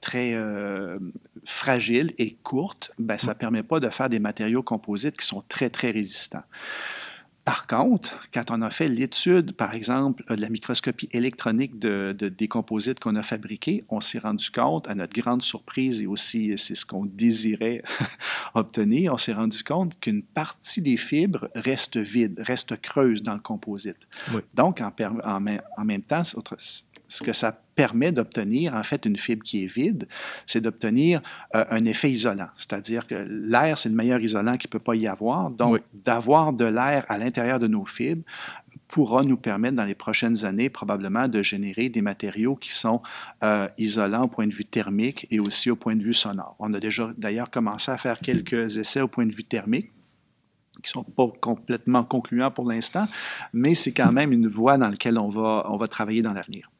très 0.00 0.34
euh, 0.34 0.98
fragile 1.44 2.12
et 2.18 2.34
courte, 2.42 2.92
ben, 2.98 3.18
ça 3.18 3.28
ne 3.28 3.38
permet 3.38 3.62
pas 3.62 3.80
de 3.80 3.90
faire 3.90 4.08
des 4.08 4.20
matériaux 4.20 4.62
composites 4.62 5.16
qui 5.16 5.26
sont 5.26 5.42
très, 5.48 5.70
très 5.70 5.90
résistants. 5.90 6.44
Par 7.46 7.68
contre, 7.68 8.28
quand 8.34 8.50
on 8.50 8.60
a 8.60 8.70
fait 8.70 8.88
l'étude, 8.88 9.52
par 9.52 9.72
exemple, 9.74 10.24
de 10.28 10.40
la 10.40 10.48
microscopie 10.48 11.08
électronique 11.12 11.78
de, 11.78 12.12
des 12.12 12.48
composites 12.48 12.98
qu'on 12.98 13.14
a 13.14 13.22
fabriqués, 13.22 13.84
on 13.88 14.00
s'est 14.00 14.18
rendu 14.18 14.50
compte, 14.50 14.88
à 14.88 14.96
notre 14.96 15.14
grande 15.14 15.42
surprise, 15.42 16.02
et 16.02 16.08
aussi 16.08 16.54
c'est 16.56 16.74
ce 16.74 16.84
qu'on 16.84 17.04
désirait 17.06 17.82
obtenir, 18.54 19.14
on 19.14 19.16
s'est 19.16 19.32
rendu 19.32 19.62
compte 19.62 20.00
qu'une 20.00 20.24
partie 20.24 20.82
des 20.82 20.96
fibres 20.96 21.48
reste 21.54 21.98
vide, 21.98 22.42
reste 22.44 22.80
creuse 22.80 23.22
dans 23.22 23.34
le 23.34 23.40
composite. 23.40 24.08
Donc, 24.54 24.80
en, 24.80 24.92
en, 25.22 25.46
en, 25.76 25.84
même 25.84 26.02
temps, 26.02 26.24
ce 27.08 27.22
que 27.22 27.32
ça 27.32 27.52
permet 27.74 28.10
d'obtenir, 28.10 28.74
en 28.74 28.82
fait, 28.82 29.04
une 29.04 29.16
fibre 29.16 29.44
qui 29.44 29.64
est 29.64 29.66
vide, 29.66 30.08
c'est 30.46 30.60
d'obtenir 30.60 31.22
euh, 31.54 31.64
un 31.70 31.84
effet 31.84 32.10
isolant. 32.10 32.48
C'est-à-dire 32.56 33.06
que 33.06 33.14
l'air, 33.14 33.78
c'est 33.78 33.88
le 33.88 33.94
meilleur 33.94 34.20
isolant 34.20 34.56
qu'il 34.56 34.68
ne 34.68 34.72
peut 34.72 34.78
pas 34.78 34.94
y 34.94 35.06
avoir. 35.06 35.50
Donc, 35.50 35.80
d'avoir 35.92 36.52
de 36.52 36.64
l'air 36.64 37.04
à 37.08 37.18
l'intérieur 37.18 37.58
de 37.58 37.66
nos 37.66 37.84
fibres 37.84 38.24
pourra 38.88 39.22
nous 39.24 39.36
permettre 39.36 39.76
dans 39.76 39.84
les 39.84 39.94
prochaines 39.94 40.44
années 40.44 40.70
probablement 40.70 41.28
de 41.28 41.42
générer 41.42 41.88
des 41.88 42.02
matériaux 42.02 42.54
qui 42.54 42.72
sont 42.72 43.02
euh, 43.42 43.68
isolants 43.78 44.22
au 44.22 44.28
point 44.28 44.46
de 44.46 44.54
vue 44.54 44.64
thermique 44.64 45.26
et 45.30 45.40
aussi 45.40 45.70
au 45.70 45.76
point 45.76 45.96
de 45.96 46.02
vue 46.02 46.14
sonore. 46.14 46.56
On 46.58 46.72
a 46.72 46.80
déjà 46.80 47.12
d'ailleurs 47.18 47.50
commencé 47.50 47.90
à 47.90 47.98
faire 47.98 48.20
quelques 48.20 48.78
essais 48.78 49.00
au 49.00 49.08
point 49.08 49.26
de 49.26 49.34
vue 49.34 49.44
thermique 49.44 49.90
qui 50.82 50.90
ne 50.90 51.02
sont 51.02 51.04
pas 51.04 51.26
complètement 51.40 52.04
concluants 52.04 52.50
pour 52.50 52.68
l'instant, 52.68 53.08
mais 53.52 53.74
c'est 53.74 53.92
quand 53.92 54.12
même 54.12 54.30
une 54.30 54.46
voie 54.46 54.76
dans 54.76 54.90
laquelle 54.90 55.18
on 55.18 55.28
va, 55.28 55.66
on 55.70 55.76
va 55.76 55.86
travailler 55.86 56.20
dans 56.20 56.34
l'avenir. 56.34 56.70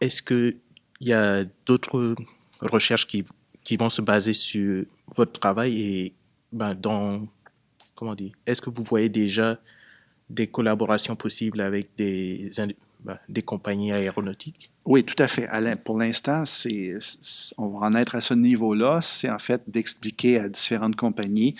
Est-ce 0.00 0.22
qu'il 0.22 0.58
y 1.00 1.12
a 1.12 1.44
d'autres 1.64 2.14
recherches 2.60 3.06
qui, 3.06 3.24
vont 3.76 3.90
se 3.90 4.02
baser 4.02 4.32
sur 4.32 4.84
votre 5.14 5.38
travail 5.38 5.80
et 5.80 6.12
ben, 6.52 6.74
dans, 6.74 7.26
comment 7.94 8.14
est-ce 8.46 8.62
que 8.62 8.70
vous 8.70 8.82
voyez 8.82 9.08
déjà 9.08 9.58
des 10.30 10.46
collaborations 10.46 11.16
possibles 11.16 11.60
avec 11.60 11.90
des, 11.96 12.50
ben, 13.00 13.18
des 13.28 13.42
compagnies 13.42 13.92
aéronautiques? 13.92 14.70
Oui, 14.86 15.02
tout 15.02 15.20
à 15.20 15.26
fait. 15.26 15.48
Pour 15.84 15.98
l'instant, 15.98 16.44
on 17.58 17.68
va 17.68 17.86
en 17.86 17.94
être 17.94 18.14
à 18.14 18.20
ce 18.20 18.34
niveau-là. 18.34 19.00
C'est 19.00 19.28
en 19.28 19.38
fait 19.40 19.62
d'expliquer 19.66 20.38
à 20.38 20.48
différentes 20.48 20.94
compagnies 20.94 21.56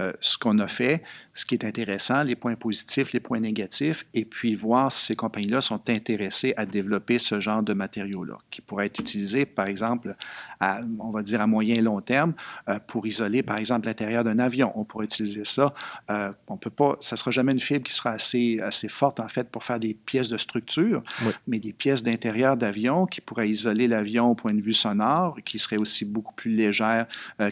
euh, 0.00 0.12
ce 0.20 0.38
qu'on 0.38 0.60
a 0.60 0.68
fait, 0.68 1.02
ce 1.34 1.44
qui 1.44 1.56
est 1.56 1.64
intéressant, 1.64 2.22
les 2.22 2.36
points 2.36 2.54
positifs, 2.54 3.12
les 3.12 3.18
points 3.18 3.40
négatifs, 3.40 4.06
et 4.14 4.24
puis 4.24 4.54
voir 4.54 4.92
si 4.92 5.06
ces 5.06 5.16
compagnies-là 5.16 5.60
sont 5.60 5.90
intéressées 5.90 6.54
à 6.56 6.66
développer 6.66 7.18
ce 7.18 7.40
genre 7.40 7.64
de 7.64 7.72
matériaux-là, 7.72 8.38
qui 8.48 8.60
pourraient 8.60 8.86
être 8.86 9.00
utilisés, 9.00 9.44
par 9.44 9.66
exemple, 9.66 10.14
à, 10.60 10.82
on 11.00 11.10
va 11.10 11.22
dire 11.22 11.40
à 11.40 11.48
moyen 11.48 11.74
et 11.74 11.80
long 11.80 12.00
terme, 12.00 12.34
euh, 12.68 12.78
pour 12.86 13.08
isoler, 13.08 13.42
par 13.42 13.58
exemple, 13.58 13.88
l'intérieur 13.88 14.22
d'un 14.22 14.38
avion. 14.38 14.70
On 14.76 14.84
pourrait 14.84 15.06
utiliser 15.06 15.44
ça. 15.44 15.74
Euh, 16.12 16.32
on 16.46 16.56
peut 16.56 16.70
pas, 16.70 16.96
ça 17.00 17.16
ne 17.16 17.18
sera 17.18 17.32
jamais 17.32 17.50
une 17.50 17.58
fibre 17.58 17.82
qui 17.82 17.92
sera 17.92 18.10
assez, 18.10 18.60
assez 18.62 18.88
forte, 18.88 19.18
en 19.18 19.28
fait, 19.28 19.50
pour 19.50 19.64
faire 19.64 19.80
des 19.80 19.94
pièces 19.94 20.28
de 20.28 20.38
structure, 20.38 21.02
mais 21.48 21.58
des 21.58 21.72
pièces 21.72 22.04
d'intérieur 22.04 22.56
d'avion 22.56 22.67
qui 23.06 23.20
pourraient 23.20 23.48
isoler 23.48 23.88
l'avion 23.88 24.30
au 24.30 24.34
point 24.34 24.54
de 24.54 24.60
vue 24.60 24.74
sonore, 24.74 25.38
qui 25.44 25.58
seraient 25.58 25.76
aussi 25.76 26.04
beaucoup 26.04 26.34
plus 26.34 26.50
légères 26.50 27.06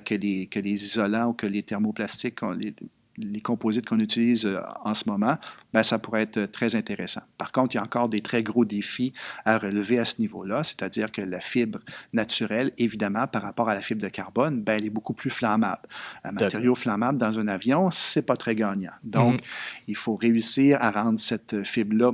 que, 0.04 0.14
les, 0.14 0.46
que 0.46 0.60
les 0.60 0.84
isolants 0.84 1.28
ou 1.28 1.32
que 1.32 1.46
les 1.46 1.62
thermoplastiques 1.62 2.40
les, 3.18 3.40
composites 3.40 3.86
qu'on 3.86 3.98
utilise 3.98 4.46
euh, 4.46 4.60
en 4.84 4.94
ce 4.94 5.08
moment, 5.08 5.38
ben, 5.72 5.82
ça 5.82 5.98
pourrait 5.98 6.22
être 6.22 6.46
très 6.46 6.74
intéressant. 6.74 7.22
Par 7.38 7.52
contre, 7.52 7.74
il 7.74 7.78
y 7.78 7.80
a 7.80 7.82
encore 7.82 8.08
des 8.08 8.20
très 8.20 8.42
gros 8.42 8.64
défis 8.64 9.12
à 9.44 9.58
relever 9.58 9.98
à 9.98 10.04
ce 10.04 10.20
niveau-là, 10.20 10.62
c'est-à-dire 10.62 11.10
que 11.12 11.22
la 11.22 11.40
fibre 11.40 11.80
naturelle, 12.12 12.72
évidemment, 12.78 13.26
par 13.26 13.42
rapport 13.42 13.68
à 13.68 13.74
la 13.74 13.82
fibre 13.82 14.02
de 14.02 14.08
carbone, 14.08 14.62
ben, 14.62 14.74
elle 14.74 14.86
est 14.86 14.90
beaucoup 14.90 15.14
plus 15.14 15.30
flammable. 15.30 15.88
Un 16.24 16.32
matériau 16.32 16.74
flammable 16.74 17.18
dans 17.18 17.38
un 17.38 17.48
avion, 17.48 17.90
c'est 17.90 18.22
pas 18.22 18.36
très 18.36 18.54
gagnant. 18.54 18.92
Donc, 19.02 19.34
mhm. 19.34 19.40
il 19.88 19.96
faut 19.96 20.16
réussir 20.16 20.78
à 20.80 20.90
rendre 20.90 21.20
cette 21.20 21.64
fibre-là 21.64 22.12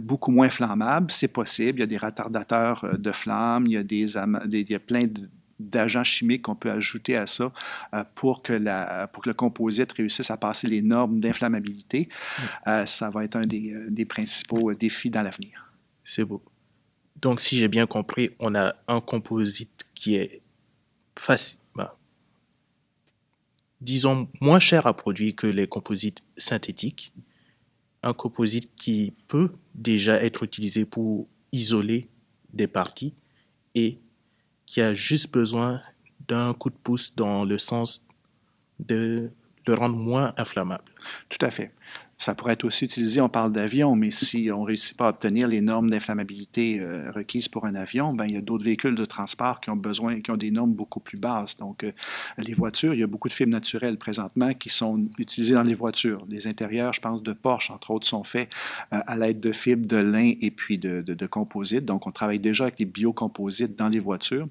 beaucoup 0.00 0.30
moins 0.30 0.50
flammable, 0.50 1.10
c'est 1.10 1.28
possible. 1.28 1.78
Il 1.78 1.80
y 1.80 1.84
a 1.84 1.86
des 1.86 1.98
retardateurs 1.98 2.84
euh, 2.84 2.96
de 2.96 3.12
flammes, 3.12 3.66
il 3.66 3.72
y 3.72 3.76
a, 3.76 3.82
des, 3.82 4.16
il 4.52 4.70
y 4.70 4.74
a 4.74 4.80
plein 4.80 5.06
de 5.06 5.28
d'agents 5.60 6.02
chimiques 6.02 6.42
qu'on 6.42 6.56
peut 6.56 6.70
ajouter 6.70 7.16
à 7.16 7.28
ça 7.28 7.52
euh, 7.94 8.04
pour, 8.16 8.42
que 8.42 8.52
la, 8.52 9.06
pour 9.06 9.22
que 9.22 9.30
le 9.30 9.34
composite 9.34 9.92
réussisse 9.92 10.28
à 10.30 10.36
passer 10.36 10.66
les 10.66 10.82
normes 10.82 11.20
d'inflammabilité. 11.20 12.08
Mm. 12.08 12.42
Euh, 12.66 12.86
ça 12.86 13.08
va 13.08 13.24
être 13.24 13.36
un 13.36 13.46
des, 13.46 13.72
des 13.88 14.04
principaux 14.04 14.74
défis 14.74 15.10
dans 15.10 15.22
l'avenir. 15.22 15.72
C'est 16.02 16.24
beau. 16.24 16.42
Donc, 17.16 17.40
si 17.40 17.56
j'ai 17.56 17.68
bien 17.68 17.86
compris, 17.86 18.30
on 18.40 18.54
a 18.56 18.74
un 18.88 19.00
composite 19.00 19.86
qui 19.94 20.16
est 20.16 20.42
facile, 21.16 21.60
bah, 21.74 21.96
disons, 23.80 24.28
moins 24.40 24.60
cher 24.60 24.86
à 24.86 24.94
produire 24.94 25.34
que 25.36 25.46
les 25.46 25.66
composites 25.66 26.22
synthétiques. 26.36 27.12
Un 28.04 28.12
composite 28.12 28.74
qui 28.76 29.14
peut 29.28 29.50
déjà 29.74 30.22
être 30.22 30.42
utilisé 30.42 30.84
pour 30.84 31.26
isoler 31.52 32.08
des 32.52 32.66
parties 32.66 33.14
et 33.74 33.98
qui 34.66 34.80
a 34.80 34.92
juste 34.94 35.32
besoin 35.32 35.80
d'un 36.28 36.52
coup 36.52 36.70
de 36.70 36.76
pouce 36.76 37.16
dans 37.16 37.44
le 37.44 37.58
sens 37.58 38.06
de 38.78 39.30
le 39.66 39.74
rendre 39.74 39.96
moins 39.96 40.34
inflammable. 40.36 40.84
Tout 41.28 41.44
à 41.44 41.50
fait. 41.50 41.72
Ça 42.16 42.34
pourrait 42.34 42.52
être 42.52 42.64
aussi 42.64 42.84
utilisé, 42.84 43.20
on 43.20 43.28
parle 43.28 43.52
d'avion, 43.52 43.96
mais 43.96 44.10
si 44.10 44.48
on 44.52 44.60
ne 44.60 44.66
réussit 44.66 44.96
pas 44.96 45.06
à 45.06 45.10
obtenir 45.10 45.48
les 45.48 45.60
normes 45.60 45.90
d'inflammabilité 45.90 46.78
euh, 46.80 47.10
requises 47.10 47.48
pour 47.48 47.64
un 47.66 47.74
avion, 47.74 48.14
ben, 48.14 48.26
il 48.26 48.34
y 48.34 48.36
a 48.36 48.40
d'autres 48.40 48.64
véhicules 48.64 48.94
de 48.94 49.04
transport 49.04 49.60
qui 49.60 49.70
ont 49.70 49.76
besoin, 49.76 50.20
qui 50.20 50.30
ont 50.30 50.36
des 50.36 50.52
normes 50.52 50.72
beaucoup 50.72 51.00
plus 51.00 51.18
basses. 51.18 51.56
Donc, 51.56 51.82
euh, 51.82 51.92
les 52.38 52.54
voitures, 52.54 52.94
il 52.94 53.00
y 53.00 53.02
a 53.02 53.08
beaucoup 53.08 53.28
de 53.28 53.32
fibres 53.32 53.50
naturelles 53.50 53.98
présentement 53.98 54.54
qui 54.54 54.68
sont 54.68 55.06
utilisées 55.18 55.54
dans 55.54 55.64
les 55.64 55.74
voitures. 55.74 56.24
Les 56.28 56.46
intérieurs, 56.46 56.92
je 56.92 57.00
pense, 57.00 57.22
de 57.22 57.32
Porsche, 57.32 57.70
entre 57.70 57.90
autres, 57.90 58.06
sont 58.06 58.22
faits 58.22 58.48
euh, 58.92 59.00
à 59.06 59.16
l'aide 59.16 59.40
de 59.40 59.52
fibres 59.52 59.86
de 59.86 59.96
lin 59.96 60.32
et 60.40 60.50
puis 60.50 60.78
de, 60.78 61.26
composites. 61.26 61.84
Donc, 61.84 62.06
on 62.06 62.10
travaille 62.10 62.38
déjà 62.38 62.64
avec 62.64 62.78
les 62.78 62.84
biocomposites 62.84 63.76
dans 63.76 63.88
les 63.88 63.98
voitures. 63.98 64.46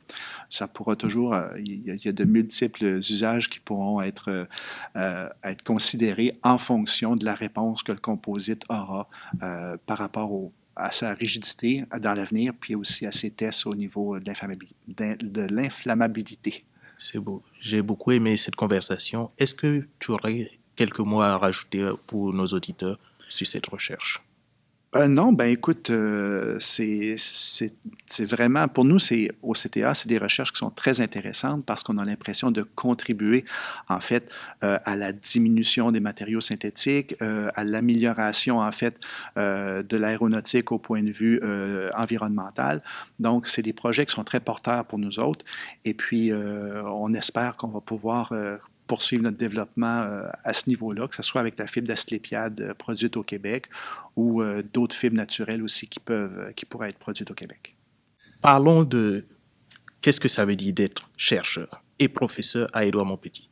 Ça 0.50 0.68
pourra 0.68 0.96
toujours, 0.96 1.36
il 1.64 2.00
y, 2.04 2.08
a, 2.10 2.12
de 2.12 2.24
multiples 2.24 2.98
usages 2.98 3.48
qui 3.50 3.60
pourront 3.60 4.02
être, 4.02 4.48
être 4.96 5.64
considérés 5.64 6.38
en 6.42 6.58
fonction 6.58 7.16
de 7.16 7.26
la 7.26 7.36
réponse 7.36 7.54
que 7.86 7.92
le 7.92 8.00
composite 8.00 8.64
aura 8.70 9.08
euh, 9.42 9.78
par 9.86 9.98
rapport 9.98 10.52
à 10.76 10.92
sa 10.92 11.14
rigidité 11.14 11.86
dans 12.00 12.14
l'avenir, 12.14 12.54
puis 12.60 12.76
aussi 12.76 13.06
à 13.06 13.12
ses 13.12 13.32
tests 13.32 13.66
au 13.66 13.76
niveau 13.76 14.20
de 14.20 14.26
l'inflammabilité. 15.54 16.66
C'est 16.98 17.20
beau. 17.20 17.44
J'ai 17.62 17.82
beaucoup 17.82 18.12
aimé 18.12 18.38
cette 18.38 18.56
conversation. 18.56 19.30
Est-ce 19.38 19.56
que 19.56 19.88
tu 20.00 20.12
aurais 20.12 20.52
quelques 20.76 21.00
mots 21.00 21.22
à 21.22 21.38
rajouter 21.38 21.92
pour 22.08 22.34
nos 22.34 22.48
auditeurs 22.48 23.00
sur 23.30 23.46
cette 23.46 23.68
recherche? 23.68 24.22
Euh, 24.96 25.08
non, 25.08 25.34
ben 25.34 25.46
écoute, 25.46 25.90
euh, 25.90 26.58
c'est 26.60 27.16
vraiment, 28.26 28.68
pour 28.68 28.86
nous, 28.86 29.00
c'est 29.00 29.30
au 29.42 29.54
CTA, 29.54 29.94
c'est 29.96 30.08
des 30.08 30.20
recherches 30.20 30.52
qui 30.52 30.60
sont 30.60 30.70
très 30.70 31.02
intéressantes 31.02 31.66
parce 31.66 31.84
qu'on 31.84 31.98
a 31.98 32.06
l'impression 32.06 32.52
de 32.52 32.62
contribuer, 32.62 33.44
en 33.90 34.00
fait, 34.00 34.30
euh, 34.64 34.78
à 34.86 34.96
la 34.96 35.12
diminution 35.12 35.92
des 35.92 36.00
matériaux 36.00 36.42
synthétiques, 36.42 37.16
à 37.22 37.64
l'amélioration, 37.64 38.60
en 38.60 38.72
fait, 38.72 39.00
de 39.36 39.98
l'aéronautique 39.98 40.72
au 40.72 40.78
point 40.78 41.02
de 41.02 41.12
vue 41.12 41.42
environnemental. 41.96 42.82
Donc, 43.20 43.48
c'est 43.48 43.62
des 43.62 43.74
projets 43.74 44.06
qui 44.06 44.14
sont 44.14 44.24
très 44.24 44.40
porteurs 44.40 44.86
pour 44.86 45.00
nous 45.00 45.20
autres. 45.20 45.46
Et 45.86 45.94
puis, 45.94 46.32
on 46.34 47.14
espère 47.14 47.58
qu'on 47.58 47.68
va 47.68 47.82
pouvoir 47.82 48.34
poursuivre 48.88 49.24
notre 49.24 49.38
développement 49.38 50.02
euh, 50.02 50.28
à 50.44 50.54
ce 50.54 50.70
niveau-là, 50.70 51.08
que 51.08 51.16
ce 51.16 51.24
soit 51.24 51.42
avec 51.42 51.58
la 51.58 51.68
fibre 51.68 51.88
d'asclépiade 51.88 52.60
euh, 52.62 52.74
produite 52.74 53.18
au 53.18 53.24
Québec 53.24 53.68
ou 54.16 54.42
euh, 54.42 54.64
d'autres 54.74 54.96
fibres 54.96 55.16
naturelles 55.16 55.64
aussi 55.64 55.88
qui, 55.88 56.00
peuvent, 56.00 56.54
qui 56.56 56.66
pourraient 56.66 56.90
être 56.90 57.00
produites 57.00 57.32
au 57.32 57.34
Québec. 57.34 57.76
Parlons 58.42 58.84
de 58.84 59.26
qu'est-ce 60.02 60.20
que 60.20 60.28
ça 60.28 60.46
veut 60.46 60.56
dire 60.56 60.74
d'être 60.74 61.10
chercheur 61.16 61.84
et 62.00 62.10
professeur 62.10 62.68
à 62.74 62.86
Édouard 62.86 63.06
Montpetit 63.06 63.50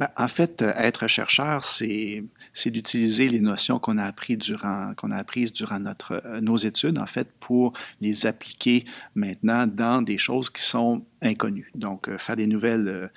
ben, 0.00 0.08
en 0.16 0.28
fait, 0.28 0.62
être 0.62 1.06
chercheur, 1.06 1.62
c'est 1.62 2.24
d'utiliser 2.66 3.28
les 3.28 3.40
notions 3.40 3.78
qu'on 3.78 3.98
a 3.98 4.04
apprises 4.04 4.38
durant 4.38 4.92
qu'on 4.96 5.10
a 5.10 5.16
apprises 5.16 5.52
durant 5.52 5.78
notre 5.80 6.22
nos 6.40 6.56
études 6.56 6.98
en 6.98 7.06
fait 7.06 7.28
pour 7.40 7.72
les 8.00 8.26
appliquer 8.26 8.84
maintenant 9.14 9.66
dans 9.66 10.02
des 10.02 10.18
choses 10.18 10.50
qui 10.50 10.62
sont 10.62 11.04
inconnues. 11.22 11.70
Donc 11.74 12.08
faire 12.18 12.36
des 12.36 12.46
nouvelles 12.46 13.10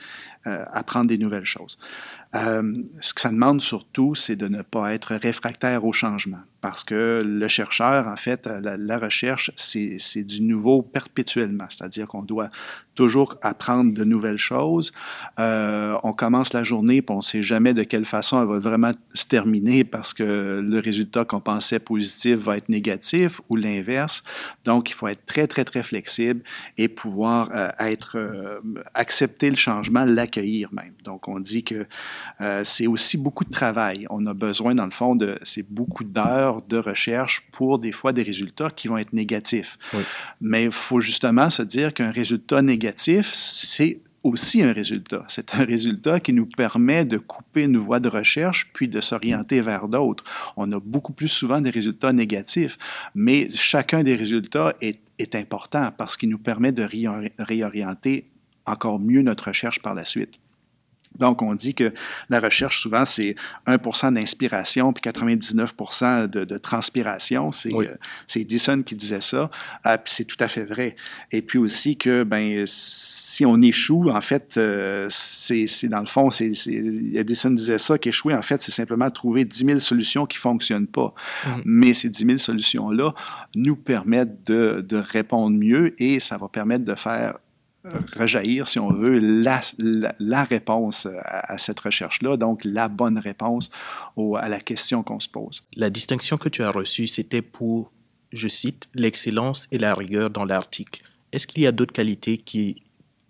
apprendre 0.46 1.08
des 1.08 1.18
nouvelles 1.18 1.46
choses. 1.46 1.78
Ce 3.02 3.14
que 3.14 3.22
ça 3.22 3.30
demande 3.30 3.62
surtout, 3.62 4.16
c'est 4.16 4.36
de 4.36 4.48
ne 4.48 4.62
pas 4.62 4.94
être 4.94 5.16
réfractaire 5.16 5.86
au 5.86 5.94
changement 5.94 6.40
parce 6.62 6.84
que 6.84 7.22
le 7.24 7.48
chercheur, 7.48 8.08
en 8.08 8.16
fait, 8.16 8.48
la, 8.48 8.98
recherche, 8.98 9.52
c'est 9.56 10.24
du 10.24 10.42
nouveau 10.42 10.82
perpétuellement, 10.82 11.66
c'est-à-dire 11.70 12.08
qu'on 12.08 12.24
doit 12.24 12.50
toujours 12.96 13.36
apprendre 13.44 13.94
de 13.94 14.04
nouvelles 14.04 14.40
choses. 14.40 14.92
Euh, 15.40 15.96
on 16.02 16.14
commence 16.14 16.54
la 16.54 16.64
journée, 16.64 17.04
puis 17.04 17.14
on 17.14 17.20
ne 17.20 17.24
sait 17.24 17.44
jamais 17.44 17.76
de 17.76 17.84
quelle 17.84 18.06
façon 18.06 18.42
elle 18.42 18.48
va 18.48 18.58
vraiment 18.58 18.92
se 19.14 19.26
terminer 19.26 19.84
parce 19.84 20.16
que 20.16 20.60
le 20.68 20.80
résultat 20.80 21.24
qu'on 21.24 21.40
pensait 21.40 21.80
positif 21.80 22.38
va 22.38 22.58
être 22.58 22.70
négatif 22.70 23.40
ou 23.50 23.56
l'inverse. 23.56 24.24
Donc, 24.66 24.90
il 24.90 24.94
faut 24.94 25.08
être 25.08 25.26
très, 25.28 25.46
très, 25.46 25.64
très 25.64 25.84
flexible 25.84 26.42
et 26.78 26.88
pouvoir 26.88 27.52
euh, 27.56 27.70
être, 27.80 28.18
euh, 28.18 28.60
accepter 28.96 29.52
le 29.52 29.56
changement, 29.56 30.04
l'accueillir 30.04 30.74
même. 30.74 30.94
Donc, 31.04 31.28
on 31.28 31.40
dit 31.40 31.64
que 31.64 31.86
c'est 32.64 32.88
aussi 32.88 33.18
beaucoup 33.18 33.44
de 33.44 33.52
travail. 33.52 34.06
On 34.10 34.26
a 34.26 34.34
besoin, 34.34 34.76
dans 34.76 34.86
le 34.86 34.92
fond, 34.92 35.16
de, 35.16 35.40
c'est 35.44 35.68
beaucoup 35.68 36.04
d'heures 36.04 36.62
de 36.62 36.78
recherche 36.78 37.48
pour 37.52 37.80
des 37.80 37.92
fois 37.92 38.14
des 38.14 38.24
résultats 38.24 38.70
qui 38.70 38.88
vont 38.88 38.98
être 38.98 39.14
négatifs. 39.14 39.78
Mais 40.42 40.66
il 40.66 40.72
faut 40.72 41.00
justement 41.00 41.50
se 41.50 41.62
dire 41.62 41.94
qu'un 41.94 42.12
résultat 42.12 42.62
négatif, 42.62 43.30
c'est 43.34 44.02
aussi 44.24 44.62
un 44.62 44.74
résultat. 44.74 45.24
C'est 45.28 45.56
un 45.56 45.64
résultat 45.64 46.20
qui 46.20 46.34
nous 46.34 46.46
permet 46.46 47.06
de 47.06 47.18
couper 47.18 47.64
une 47.64 47.78
voie 47.78 48.00
de 48.00 48.10
recherche 48.10 48.72
puis 48.74 48.88
de 48.88 49.00
s'orienter 49.02 49.62
vers 49.62 49.88
d'autres. 49.88 50.24
On 50.58 50.72
a 50.72 50.80
beaucoup 50.80 51.14
plus 51.14 51.28
souvent 51.28 51.62
des 51.62 51.70
résultats 51.70 52.14
négatifs, 52.14 52.78
mais 53.16 53.50
chacun 53.52 54.04
des 54.04 54.16
résultats 54.16 54.76
est, 54.82 55.00
est 55.20 55.36
important 55.36 55.92
parce 55.98 56.18
qu'il 56.18 56.30
nous 56.30 56.40
permet 56.40 56.72
de 56.72 56.88
réorienter 57.40 58.30
encore 58.66 59.00
mieux 59.00 59.22
notre 59.22 59.48
recherche 59.48 59.82
par 59.82 59.94
la 59.94 60.04
suite. 60.04 60.34
Donc, 61.20 61.42
on 61.42 61.56
dit 61.56 61.74
que 61.74 61.94
la 62.30 62.40
recherche, 62.40 62.80
souvent, 62.80 63.06
c'est 63.06 63.36
1% 63.68 64.14
d'inspiration 64.14 64.94
puis 64.94 65.02
99 65.02 65.74
de, 66.28 66.46
de 66.46 66.58
transpiration. 66.58 67.52
C'est 67.52 67.74
oui. 67.74 67.88
euh, 67.88 67.96
Edison 68.36 68.82
qui 68.82 68.96
disait 68.96 69.22
ça. 69.22 69.50
Euh, 69.86 69.98
puis 69.98 70.14
c'est 70.14 70.26
tout 70.26 70.38
à 70.40 70.48
fait 70.48 70.66
vrai. 70.66 70.96
Et 71.32 71.42
puis 71.42 71.60
aussi 71.60 71.98
que, 71.98 72.24
ben, 72.24 72.64
si 72.68 73.46
on 73.46 73.62
échoue, 73.62 74.10
en 74.10 74.22
fait, 74.22 74.56
euh, 74.58 75.08
c'est 75.10 75.68
dans 75.88 76.00
le 76.00 76.06
fond, 76.06 76.30
c'est 76.32 76.52
Edison 77.14 77.52
disait 77.52 77.78
ça, 77.80 77.98
qu'échouer, 77.98 78.34
en 78.34 78.42
fait, 78.42 78.62
c'est 78.64 78.72
simplement 78.72 79.10
trouver 79.10 79.46
10 79.46 79.66
000 79.66 79.80
solutions 79.80 80.26
qui 80.26 80.38
ne 80.38 80.42
fonctionnent 80.42 80.88
pas. 80.88 81.14
Mm 81.46 81.50
-hmm. 81.50 81.62
Mais 81.66 81.94
ces 81.94 82.10
10 82.10 82.26
000 82.26 82.38
solutions-là 82.38 83.14
nous 83.56 83.76
permettent 83.76 84.46
de, 84.48 84.86
de 84.88 84.98
répondre 84.98 85.58
mieux 85.58 85.94
et 86.02 86.20
ça 86.20 86.38
va 86.38 86.48
permettre 86.48 86.86
de 86.86 86.96
faire 86.96 87.38
rejaillir, 88.16 88.68
si 88.68 88.80
on 88.80 88.92
veut, 88.92 89.20
la, 89.20 89.62
la, 89.78 90.16
la 90.20 90.44
réponse 90.44 91.06
à, 91.06 91.54
à 91.54 91.58
cette 91.58 91.80
recherche-là, 91.80 92.38
donc 92.38 92.64
la 92.64 92.88
bonne 92.88 93.18
réponse 93.18 93.70
au, 94.16 94.36
à 94.36 94.50
la 94.50 94.60
question 94.60 95.04
qu'on 95.04 95.20
se 95.20 95.30
pose. 95.30 95.64
La 95.76 95.90
distinction 95.90 96.38
que 96.38 96.50
tu 96.50 96.64
as 96.64 96.72
reçue, 96.72 97.08
c'était 97.08 97.42
pour, 97.42 97.92
je 98.32 98.48
cite, 98.48 98.88
l'excellence 98.94 99.68
et 99.72 99.78
la 99.78 99.94
rigueur 99.94 100.30
dans 100.30 100.46
l'article. 100.46 101.04
Est-ce 101.32 101.48
qu'il 101.48 101.64
y 101.64 101.68
a 101.68 101.72
d'autres 101.72 101.94
qualités 101.94 102.38
qui, 102.38 102.82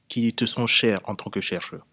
qui 0.08 0.34
te 0.34 0.46
sont 0.46 0.68
chères 0.68 1.00
en 1.06 1.16
tant 1.16 1.30
que 1.30 1.42
chercheur? 1.42 1.86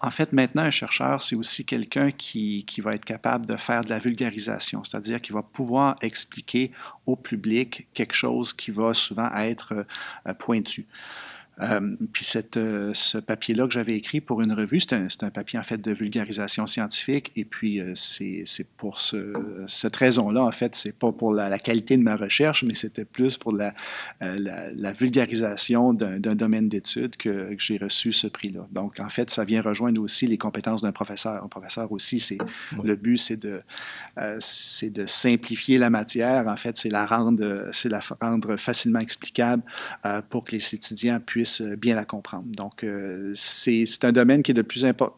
En 0.00 0.12
fait, 0.12 0.32
maintenant, 0.32 0.62
un 0.62 0.70
chercheur, 0.70 1.20
c'est 1.20 1.34
aussi 1.34 1.64
quelqu'un 1.64 2.12
qui, 2.12 2.64
qui, 2.66 2.80
va 2.80 2.94
être 2.94 3.04
capable 3.04 3.46
de 3.46 3.56
faire 3.56 3.80
de 3.80 3.90
la 3.90 3.98
vulgarisation, 3.98 4.84
c'est-à-dire 4.84 5.20
qu'il 5.20 5.34
va 5.34 5.42
pouvoir 5.42 5.96
expliquer 6.02 6.70
au 7.06 7.16
public 7.16 7.88
quelque 7.92 8.14
chose 8.14 8.52
qui 8.52 8.70
va 8.70 8.94
souvent 8.94 9.28
être 9.34 9.84
euh, 10.28 10.34
pointu. 10.34 10.86
Euh, 11.60 11.96
puis 12.12 12.24
cette, 12.24 12.56
euh, 12.56 12.92
ce 12.94 13.18
papier-là 13.18 13.66
que 13.66 13.74
j'avais 13.74 13.94
écrit 13.94 14.20
pour 14.20 14.40
une 14.40 14.52
revue, 14.52 14.80
c'est 14.80 14.94
un, 14.94 15.06
un, 15.20 15.30
papier 15.30 15.58
en 15.58 15.62
fait 15.62 15.78
de 15.78 15.92
vulgarisation 15.92 16.66
scientifique. 16.66 17.30
Et 17.36 17.44
puis 17.44 17.80
euh, 17.80 17.92
c'est 17.94 18.66
pour 18.76 18.98
ce, 18.98 19.34
cette 19.68 19.94
raison-là, 19.96 20.42
en 20.42 20.50
fait, 20.50 20.74
c'est 20.74 20.96
pas 20.96 21.12
pour 21.12 21.32
la, 21.34 21.48
la, 21.48 21.58
qualité 21.58 21.96
de 21.96 22.02
ma 22.02 22.16
recherche, 22.16 22.64
mais 22.64 22.74
c'était 22.74 23.04
plus 23.04 23.36
pour 23.36 23.52
la, 23.52 23.74
la, 24.20 24.72
la 24.72 24.92
vulgarisation 24.92 25.92
d'un 25.92 26.34
domaine 26.34 26.68
d'études 26.68 27.16
que, 27.16 27.54
que 27.54 27.62
j'ai 27.62 27.76
reçu 27.76 28.12
ce 28.12 28.26
prix-là. 28.26 28.66
Donc 28.72 28.98
en 28.98 29.08
fait, 29.08 29.30
ça 29.30 29.44
vient 29.44 29.60
rejoindre 29.60 30.00
aussi 30.00 30.26
les 30.26 30.38
compétences 30.38 30.82
d'un 30.82 30.92
professeur. 30.92 31.44
Un 31.44 31.48
professeur 31.48 31.92
aussi, 31.92 32.18
c'est 32.18 32.38
oui. 32.72 32.80
le 32.84 32.96
but, 32.96 33.18
c'est 33.18 33.36
de, 33.36 33.62
c'est 34.40 34.90
de 34.90 35.06
simplifier 35.06 35.78
la 35.78 35.90
matière. 35.90 36.48
En 36.48 36.56
fait, 36.56 36.78
c'est 36.78 36.90
la 36.90 37.04
rendre, 37.04 37.68
c'est 37.72 37.88
la 37.88 38.00
rendre 38.20 38.56
facilement 38.56 39.00
explicable 39.00 39.62
pour 40.30 40.44
que 40.44 40.52
les 40.52 40.74
étudiants 40.74 41.20
puissent 41.20 41.41
puissent 41.42 41.62
bien 41.62 41.96
la 41.96 42.04
comprendre. 42.04 42.44
Donc, 42.46 42.84
euh, 42.84 43.32
c'est 43.34 44.04
un 44.04 44.12
domaine 44.12 44.42
qui 44.42 44.52
est 44.52 44.54
de 44.54 44.62
plus 44.62 44.84
important. 44.84 45.16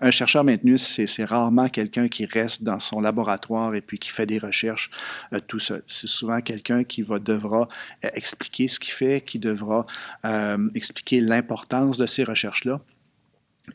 Un 0.00 0.10
chercheur 0.10 0.42
maintenu, 0.42 0.78
c'est 0.78 1.24
rarement 1.24 1.68
quelqu'un 1.68 2.08
qui 2.08 2.24
reste 2.24 2.62
dans 2.62 2.78
son 2.78 3.00
laboratoire 3.00 3.74
et 3.74 3.82
puis 3.82 3.98
qui 3.98 4.10
fait 4.10 4.26
des 4.26 4.38
recherches 4.38 4.90
euh, 5.32 5.40
tout 5.46 5.58
seul. 5.58 5.82
C'est 5.86 6.06
souvent 6.06 6.40
quelqu'un 6.40 6.84
qui 6.84 7.02
va, 7.02 7.18
devra 7.18 7.68
euh, 8.04 8.08
expliquer 8.14 8.68
ce 8.68 8.80
qu'il 8.80 8.94
fait, 8.94 9.20
qui 9.20 9.38
devra 9.38 9.86
euh, 10.24 10.70
expliquer 10.74 11.20
l'importance 11.20 11.98
de 11.98 12.06
ces 12.06 12.24
recherches-là. 12.24 12.80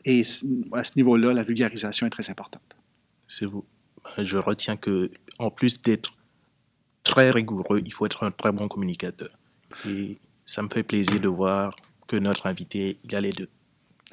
Et 0.04 0.22
à 0.72 0.84
ce 0.84 0.92
niveau-là, 0.96 1.32
la 1.32 1.44
vulgarisation 1.44 2.06
est 2.06 2.10
très 2.10 2.30
importante. 2.30 2.76
C'est 3.28 3.46
vous. 3.46 3.64
Je 4.18 4.38
retiens 4.38 4.76
que, 4.76 5.10
en 5.38 5.50
plus 5.50 5.80
d'être 5.80 6.12
très 7.04 7.30
rigoureux, 7.30 7.80
il 7.84 7.92
faut 7.92 8.06
être 8.06 8.24
un 8.24 8.30
très 8.30 8.52
bon 8.52 8.68
communicateur. 8.68 9.30
Et 9.86 10.18
ça 10.46 10.62
me 10.62 10.68
fait 10.68 10.84
plaisir 10.84 11.20
de 11.20 11.28
voir 11.28 11.76
que 12.06 12.16
notre 12.16 12.46
invité, 12.46 12.98
il 13.04 13.14
a 13.14 13.20
les 13.20 13.32
deux. 13.32 13.48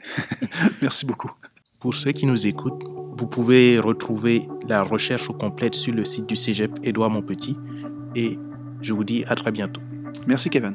Merci 0.82 1.06
beaucoup. 1.06 1.32
Pour 1.80 1.94
ceux 1.94 2.12
qui 2.12 2.26
nous 2.26 2.48
écoutent, 2.48 2.84
vous 3.18 3.28
pouvez 3.28 3.80
retrouver 3.80 4.48
la 4.68 4.84
recherche 4.84 5.28
complète 5.38 5.76
sur 5.76 5.94
le 5.94 6.04
site 6.04 6.28
du 6.28 6.36
Cégep 6.36 6.72
Édouard 6.84 7.12
Montpetit 7.12 7.58
et 8.16 8.38
je 8.82 8.94
vous 8.94 9.04
dis 9.04 9.24
à 9.28 9.36
très 9.36 9.52
bientôt. 9.52 9.82
Merci 10.28 10.50
Kevin. 10.50 10.74